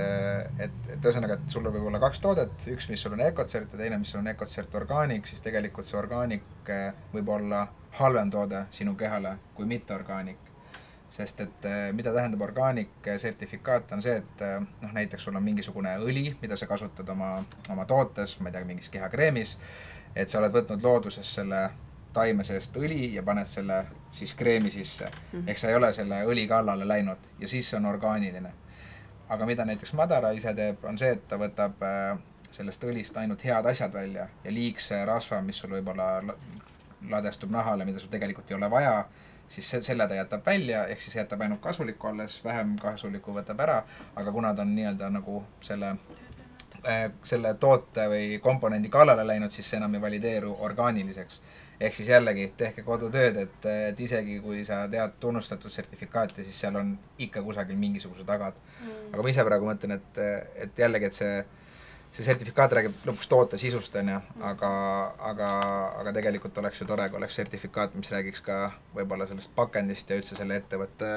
[0.60, 3.84] et, et ühesõnaga, et sul võib olla kaks toodet, üks, mis sul on Ecocert ja
[3.86, 7.66] teine, mis sul on Ecocert Organic, siis tegelikult see Organic eh, võib olla
[8.00, 10.51] halvem toode sinu kehale kui mitte Organic
[11.22, 15.45] sest et eh, mida tähendab organic sertifikaat, on see, et eh, noh, näiteks sul on
[15.45, 17.36] mingisugune õli, mida sa kasutad oma,
[17.69, 19.55] oma tootes, ma ei tea, mingis kehakreemis,
[20.15, 21.69] et sa oled võtnud looduses selle
[22.13, 25.22] taime seest õli ja paned selle siis kreemi sisse mm.
[25.32, 25.47] -hmm.
[25.47, 28.51] ehk sa ei ole selle õli kallale läinud ja siis see on orgaaniline.
[29.30, 31.80] aga mida näiteks Madara ise teeb, on see, et ta võtab
[32.51, 36.36] sellest õlist ainult head asjad välja ja liigse rasva, mis sul võib-olla la-
[37.09, 39.05] ladestub nahale, mida sul tegelikult ei ole vaja,
[39.52, 43.64] siis se-, selle ta jätab välja, ehk siis jätab ainult kasulikku alles, vähem kasulikku võtab
[43.66, 43.82] ära,
[44.16, 45.95] aga kuna ta on nii-öelda nagu selle
[46.86, 51.41] äh, selle toote või komponendi kallale läinud, siis see enam ei valideeru orgaaniliseks.
[51.82, 56.76] ehk siis jällegi, tehke kodutööd, et, et isegi kui sa tead tunnustatud sertifikaati, siis seal
[56.78, 59.10] on ikka kusagil mingisugused tagad mm..
[59.14, 60.22] aga ma ise praegu mõtlen, et,
[60.68, 61.41] et jällegi, et see
[62.12, 64.72] see sertifikaat räägib lõpuks toote sisust, on ju, aga,
[65.32, 65.49] aga,
[66.01, 68.57] aga tegelikult oleks ju tore, kui oleks sertifikaat, mis räägiks ka
[68.95, 71.09] võib-olla sellest pakendist ja üldse selle ettevõtte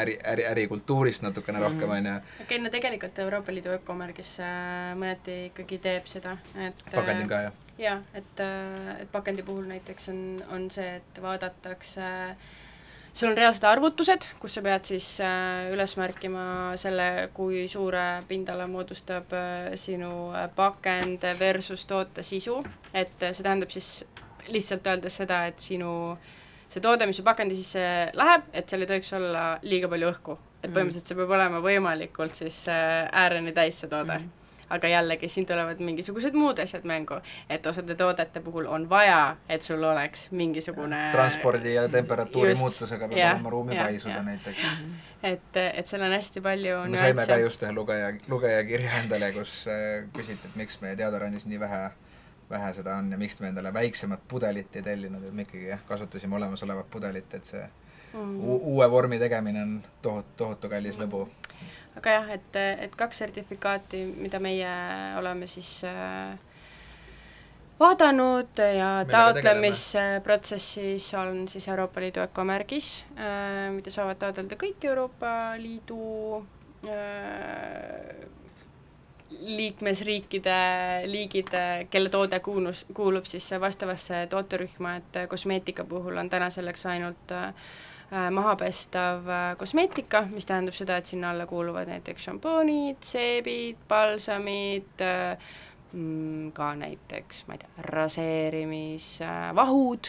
[0.00, 2.14] äri, äri, ärikultuurist natukene rohkem, on ju.
[2.46, 7.58] okei, no tegelikult Euroopa Liidu ökomärgis äh, mõneti ikkagi teeb seda, et pakendil ka, jah?
[7.78, 10.22] jaa, et, äh, et pakendi puhul näiteks on,
[10.54, 12.56] on see, et vaadatakse äh,
[13.18, 16.44] sul on reaalsed arvutused, kus sa pead siis äh, üles märkima
[16.78, 22.60] selle, kui suure pindala moodustab äh, sinu äh, pakend versus toote sisu,
[22.94, 24.04] et see tähendab siis
[24.48, 25.90] lihtsalt öeldes seda, et sinu
[26.70, 27.82] see toode, mis su pakendi sisse
[28.14, 30.38] läheb, et seal ei tohiks olla liiga palju õhku.
[30.62, 30.74] et mm.
[30.76, 34.37] põhimõtteliselt see peab olema võimalikult siis ääreni täis, see toode mm
[34.70, 39.62] aga jällegi, siin tulevad mingisugused muud asjad mängu, et osade toodete puhul on vaja, et
[39.62, 44.66] sul oleks mingisugune transpordi ja temperatuuri just, muutusega peab ja, olema ruumi paisuda näiteks.
[45.22, 49.64] et, et seal on hästi palju me saime ka just ühe lugeja, lugejakirja endale, kus
[49.72, 51.88] äh, küsiti, et miks meie deodorandis nii vähe
[52.50, 55.82] vähe seda on ja miks me endale väiksemat pudelit ei tellinud, et me ikkagi jah,
[55.88, 57.64] kasutasime olemasolevat pudelit, et see
[58.12, 58.38] mm.
[58.40, 61.26] uue vormi tegemine on tohutu, tohutu kallis lõbu
[61.98, 64.70] aga jah, et, et kaks sertifikaati, mida meie
[65.18, 66.36] oleme siis äh,
[67.80, 76.02] vaadanud ja taotlemisprotsessis on siis Euroopa Liidu ökomärgis äh,, mida saavad taotleda kõik Euroopa Liidu
[76.86, 78.26] äh,
[79.38, 80.60] liikmesriikide
[81.06, 81.50] liigid,
[81.92, 87.52] kelle toode kuulus, kuulub siis vastavasse tooterühma, et kosmeetika puhul on täna selleks ainult äh,
[87.52, 95.00] Äh, mahapestav äh, kosmeetika, mis tähendab seda, et sinna alla kuuluvad näiteks šampoonid, seebid, balsamid,
[95.04, 95.38] äh,
[95.92, 100.04] mm, ka näiteks, ma ei tea, raseerimisvahud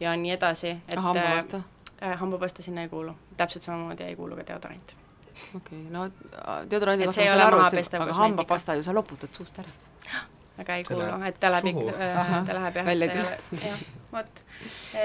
[0.00, 0.76] ja nii edasi.
[0.96, 1.60] hambapasta
[2.02, 2.18] äh,?
[2.18, 4.96] hambapasta sinna ei kuulu, täpselt samamoodi ei kuulu ka deodorant.
[5.56, 6.10] okei okay,, no
[6.70, 9.68] deodorandi kohta ma saan aru, et see, aga hambapasta ju sa loputad suust ära.
[10.64, 11.92] aga ei kuulu, et ta läheb ikka,
[12.46, 13.28] ta läheb jah, välja küll.
[13.62, 13.78] jah,
[14.12, 14.32] vot,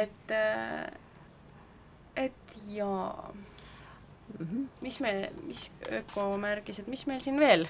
[0.01, 0.89] et äh,
[2.71, 3.33] jaa
[4.39, 4.45] mm.
[4.45, 4.65] -hmm.
[4.81, 7.67] mis me, mis ökomärgised, mis meil siin veel,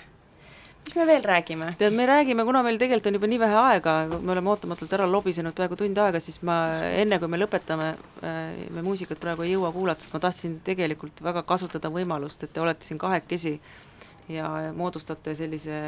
[0.86, 1.76] mis me veel räägime?
[1.78, 5.12] tead, me räägime, kuna meil tegelikult on juba nii vähe aega, me oleme ootamatult ära
[5.12, 6.58] lobisenud peaaegu tund aega, siis ma
[7.04, 11.24] enne, kui me lõpetame, äh, me muusikat praegu ei jõua kuulata, sest ma tahtsin tegelikult
[11.24, 13.60] väga kasutada võimalust, et te olete siin kahekesi
[14.30, 15.82] ja moodustate sellise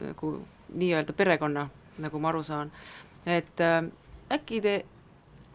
[0.00, 0.38] nagu
[0.74, 1.68] nii-öelda perekonna,
[1.98, 2.70] nagu ma aru saan.
[3.26, 3.82] et äh,
[4.30, 4.84] äkki te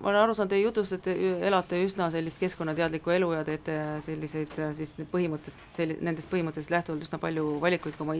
[0.01, 1.13] ma olen aru saanud teie jutust, et te
[1.47, 7.19] elate üsna sellist keskkonnateadlikku elu ja teete selliseid siis põhimõtted, selli-, nendest põhimõtetest lähtuvalt üsna
[7.21, 8.15] palju valikuid ka oma,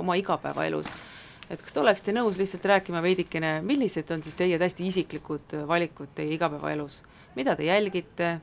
[0.00, 0.88] oma, igapäevaelus.
[1.50, 6.14] et kas te oleksite nõus lihtsalt rääkima veidikene, millised on siis teie täiesti isiklikud valikud
[6.14, 7.02] teie igapäevaelus,
[7.36, 8.38] mida te jälgite,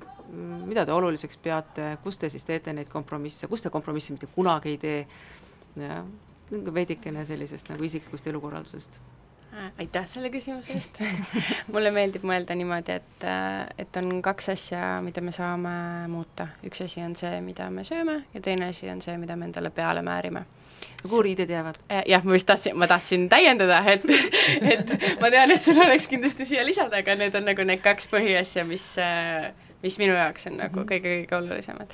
[0.66, 4.76] mida te oluliseks peate, kus te siis teete neid kompromisse, kus te kompromisse mitte kunagi
[4.76, 5.02] ei tee,
[5.82, 6.06] jah,
[6.52, 9.00] veidikene sellisest nagu isiklikust elukorraldusest.
[9.00, 9.23] Äh,
[9.80, 11.00] aitäh selle küsimuse eest
[11.74, 15.74] mulle meeldib mõelda niimoodi, et, äh, et on kaks asja, mida me saame
[16.12, 16.48] muuta.
[16.66, 19.70] üks asi on see, mida me sööme ja teine asi on see, mida me endale
[19.70, 20.46] peale määrime.
[21.04, 21.82] kuhu riided jäävad?
[21.92, 24.08] Äh, jah, ma just tahtsin, ma tahtsin täiendada, et,
[24.74, 28.10] et ma tean, et sul oleks kindlasti siia lisada, aga need on nagu need kaks
[28.14, 28.88] põhiasja, mis,
[29.84, 31.44] mis minu jaoks on nagu kõige-kõige mhm.
[31.44, 31.94] olulisemad.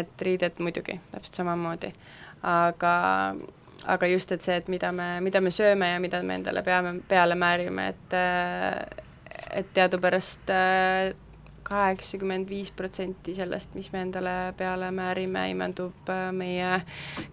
[0.00, 1.94] et riided muidugi, täpselt samamoodi,
[2.46, 2.92] aga
[3.86, 7.00] aga just, et see, et mida me, mida me sööme ja mida me endale peame,
[7.08, 8.18] peale määrime, et
[9.50, 11.14] et teadupärast äh,
[11.70, 16.80] kaheksakümmend viis protsenti sellest, mis me endale peale määrime, imendub äh, meie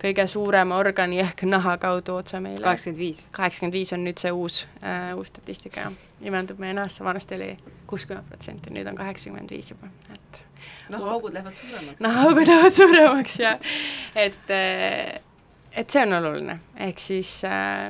[0.02, 2.62] kõige suurema organi ehk naha kaudu otse meile.
[2.64, 3.24] kaheksakümmend viis?
[3.38, 6.02] kaheksakümmend viis on nüüd see uus äh,, uus statistika, jah.
[6.22, 7.54] imendub meie nahasse, vanasti oli
[7.90, 10.44] kuuskümmend protsenti, nüüd on kaheksakümmend viis juba, et
[10.94, 12.02] nahaaugud lähevad suuremaks.
[12.06, 13.74] nahaaugud lähevad suuremaks, jah.
[14.16, 15.18] et äh,
[15.72, 17.90] et see on oluline, ehk siis äh,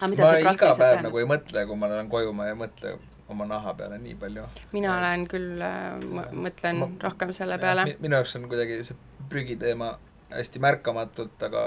[0.00, 2.96] ma iga päev nagu ei mõtle, kui ma lähen koju, ma ei mõtle
[3.32, 4.46] oma naha peale nii palju.
[4.76, 7.86] mina olen küll äh,, mõtlen ma, rohkem selle peale.
[8.00, 8.98] minu jaoks on kuidagi see
[9.32, 9.92] prügiteema
[10.32, 11.62] hästi märkamatult, aga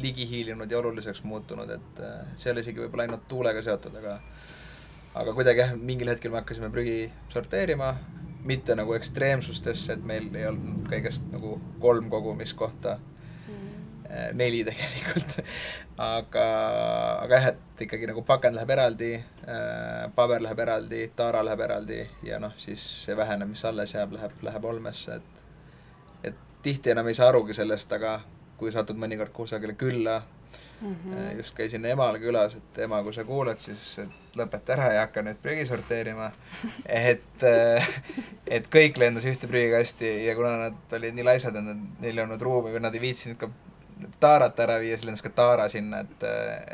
[0.00, 4.18] ligihiilinud ja oluliseks muutunud, et äh, see ei ole isegi võib-olla ainult tuulega seotud, aga
[5.20, 7.92] aga kuidagi jah, mingil hetkel me hakkasime prügi sorteerima,
[8.48, 12.96] mitte nagu ekstreemsustesse, et meil ei olnud kõigest nagu kolm kogumiskohta
[14.36, 15.38] neli tegelikult
[16.02, 16.46] aga,
[17.22, 19.12] aga jah, et ikkagi nagu pakend läheb eraldi,
[19.46, 24.14] äh, paber läheb eraldi, taara läheb eraldi ja noh, siis see vähene, mis alles jääb,
[24.18, 28.20] läheb, läheb olmesse, et et tihti enam ei saa arugi sellest, aga
[28.56, 30.20] kui satud mõnikord kusagile külla,
[30.82, 31.14] Mhm.
[31.14, 31.36] -hmm.
[31.36, 35.22] just käisin emale külas, et ema, kui sa kuulad, siis et lõpeta ära ja hakka
[35.22, 36.32] nüüd prügi sorteerima.
[36.86, 37.44] et,
[38.46, 42.24] et kõik lendas ühte prügikasti ja kuna nad olid nii laisad, et nad, neil ei
[42.24, 43.48] olnud ruumi või nad ei viitsinud ka
[44.20, 46.24] taarat ära viia, siis lendas ka taara sinna, et,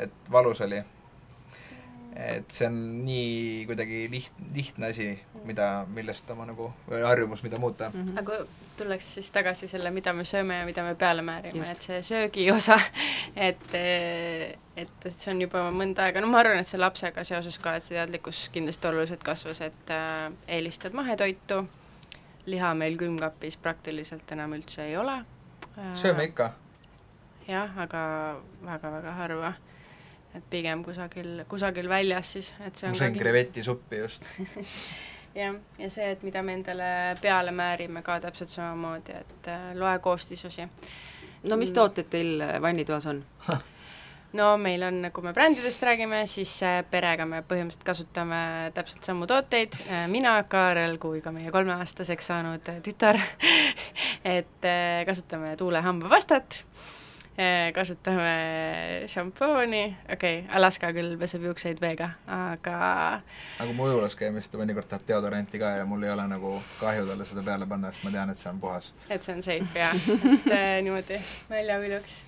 [0.05, 0.81] et valus oli
[2.19, 5.11] et see on nii kuidagi liht-, lihtne asi,
[5.47, 8.07] mida, millest oma nagu, või harjumus, mida muuta mm.
[8.07, 8.19] -hmm.
[8.19, 8.39] aga
[8.77, 12.49] tuleks siis tagasi selle, mida me sööme ja mida me peale määrime, et see söögi
[12.51, 12.79] osa,
[13.49, 13.73] et,
[14.75, 17.87] et see on juba mõnda aega, no ma arvan, et see lapsega seoses ka, et
[17.87, 21.65] see teadlikkus kindlasti oluliselt kasvas, et äh, eelistad mahetoitu,
[22.45, 25.21] liha meil külmkapis praktiliselt enam üldse ei ole
[25.93, 26.53] sööme ikka.
[27.49, 28.01] Jah, aga
[28.65, 29.53] väga-väga harva.
[30.37, 34.27] Et pigem kusagil, kusagil väljas siis, et see on ma sõin krevetisuppi just.
[35.39, 36.85] Jah, ja see, et mida me endale
[37.21, 40.65] peale määrime ka täpselt samamoodi, et äh, loe koostisosi.
[41.49, 43.25] no mis tooted teil vannitoas on?
[44.29, 48.41] No meil on, kui me brändidest räägime, siis äh, perega me põhimõtteliselt kasutame
[48.75, 53.17] täpselt samu tooteid, äh, mina, Kaarel kui ka meie kolmeaastaseks saanud tütar.
[54.37, 54.69] Et
[55.09, 56.98] kasutame tuule hambapastat Eh,
[57.75, 59.83] kasutame šampooni,
[60.13, 62.79] okei okay,, Alaska küll peseb juukseid veega, aga
[63.59, 67.27] nagu mu ujulas käimist mõnikord tahab deodoranti ka ja mul ei ole nagu kahju talle
[67.29, 68.91] seda peale panna, sest ma tean, et see on puhas.
[69.09, 71.21] et see on safe jah, et äh, niimoodi
[71.53, 72.23] naljaviljuks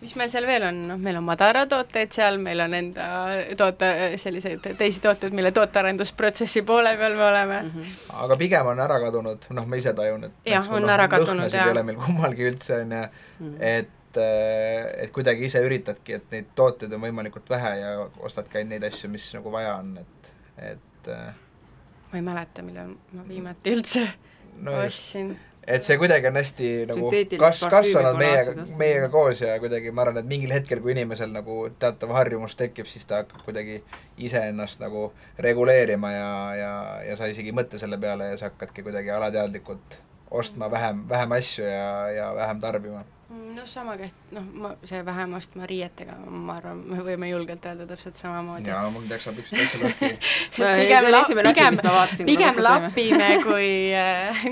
[0.00, 3.06] mis meil seal veel on, noh, meil on Madara tooteid seal, meil on enda
[3.58, 3.88] toote,
[4.20, 7.70] selliseid teisi tooteid, mille tootearendusprotsessi poole peal me oleme mm.
[7.70, 8.24] -hmm.
[8.24, 11.66] aga pigem on ära kadunud, noh, ma ise tajun, et jah, on ära kadunud, jah.
[11.66, 13.04] ei ole meil kummalgi üldse, on ju,
[13.38, 13.56] mhm.
[13.60, 18.60] et et, äh, et kuidagi ise üritadki, et neid tooteid on võimalikult vähe ja ostadki
[18.60, 20.30] ainult neid asju, mis nagu vaja on, et,
[20.72, 21.34] et äh,
[22.12, 24.06] ma ei mäleta, millal ma viimati üldse
[24.62, 25.34] no ostsin.
[25.66, 27.10] et see kuidagi on hästi nagu
[27.42, 31.66] kas-, kasvanud meiega, meiega koos ja kuidagi ma arvan, et mingil hetkel, kui inimesel nagu
[31.80, 33.82] teatav harjumus tekib, siis ta hakkab kuidagi
[34.16, 35.10] iseennast nagu
[35.42, 36.72] reguleerima ja, ja,
[37.10, 40.00] ja sa isegi ei mõtle selle peale ja sa hakkadki kuidagi alateadlikult
[40.36, 43.04] ostma vähem, vähem asju ja, ja vähem tarbima
[43.56, 47.86] noh, sama keht-, noh, ma, see vähem ostma riietega, ma arvan, me võime julgelt öelda
[47.90, 48.70] täpselt samamoodi.
[48.70, 50.10] jaa, mul täitsa püksid täitsa lõhki
[50.58, 51.80] pigem la-, pigem,
[52.30, 53.70] pigem lapime kui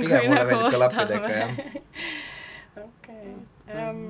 [0.01, 1.53] pigem mulle nagu meeldib ka lappida ikka, jah.
[2.87, 3.37] okei,
[3.75, 4.03] ähm,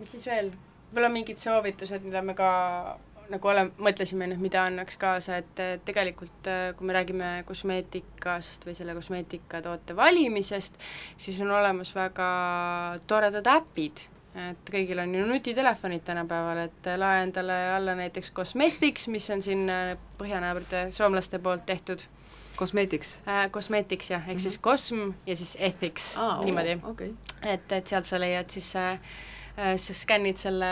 [0.00, 0.52] mis siis veel,
[0.90, 2.50] võib-olla mingid soovitused, mida me ka
[3.30, 8.76] nagu ole-, mõtlesime nüüd, mida annaks kaasa, et tegelikult äh, kui me räägime kosmeetikast või
[8.78, 10.80] selle kosmeetikatoote valimisest,
[11.20, 12.30] siis on olemas väga
[13.10, 14.04] toredad äpid,
[14.38, 19.66] et kõigil on ju nutitelefonid tänapäeval, et lae endale alla näiteks Cosmetics, mis on siin
[19.72, 22.06] äh, põhjanaabrite soomlaste poolt tehtud.
[22.60, 23.48] Cosmetics äh,?
[23.50, 24.42] Cosmetics jah, ehk mm -hmm.
[24.42, 27.12] siis Cosm ja siis Ethics ah,, niimoodi okay..
[27.42, 28.92] et, et sealt sa leiad siis äh,
[29.58, 30.66] äh, sa skännid selle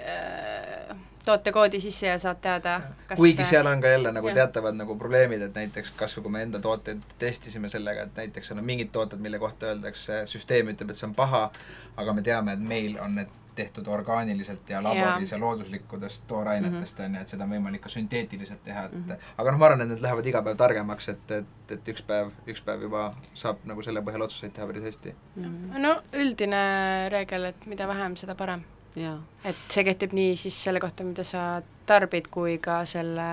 [0.00, 4.34] äh, tootekoodi sisse ja saad teada, kas kuigi seal on ka jälle nagu jah.
[4.34, 8.52] teatavad nagu probleemid, et näiteks kas või kui me enda tooteid testisime sellega, et näiteks
[8.52, 11.50] on mingid tooted, mille kohta öeldakse, süsteem ütleb, et see on paha,
[11.96, 16.98] aga me teame, et meil on need tehtud orgaaniliselt ja laboris ja, ja looduslikudest toorainetest
[16.98, 19.30] mm, on ju, et seda on võimalik ka sünteetiliselt teha, et mm -hmm.
[19.36, 22.30] aga noh, ma arvan, et need lähevad iga päev targemaks, et, et, et üks päev,
[22.48, 25.44] üks päev juba saab nagu selle põhjal otsuseid teha päris hästi mm.
[25.44, 25.78] -hmm.
[25.86, 26.62] no üldine
[27.08, 28.64] reegel, et mida vähem, seda parem
[28.96, 33.26] et see kehtib nii siis selle kohta, mida sa tarbid, kui ka selle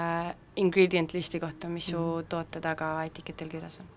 [0.58, 2.28] ingredient listi kohta, mis su mm.
[2.30, 3.89] toote taga etiketil kirjas on.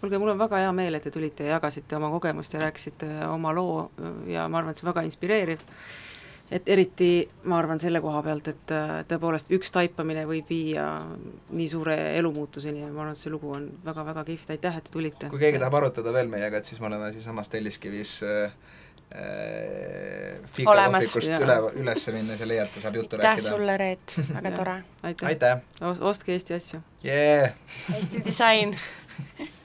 [0.00, 3.10] kuulge, mul on väga hea meel, et te tulite ja jagasite oma kogemust ja rääkisite
[3.30, 3.90] oma loo
[4.30, 5.62] ja ma arvan, et see on väga inspireeriv.
[6.52, 8.74] et eriti ma arvan selle koha pealt, et
[9.08, 10.84] tõepoolest üks taipamine võib viia
[11.50, 14.94] nii suure elumuutuseni ja ma arvan, et see lugu on väga-väga kihvt, aitäh, et te
[14.94, 15.30] tulite.
[15.32, 18.52] kui keegi tahab arutada veel meiega, et siis me oleme siinsamas Telliskivis äh,
[19.12, 23.32] Äh, fiikakohvikust üle, üles minna, sa leiad, saab juttu rääkida.
[23.34, 24.76] aitäh sulle, Reet, väga tore.
[25.02, 25.58] aitäh, aitäh.!
[26.00, 27.52] ostke Eesti asju yeah!!
[27.94, 28.72] Eesti disain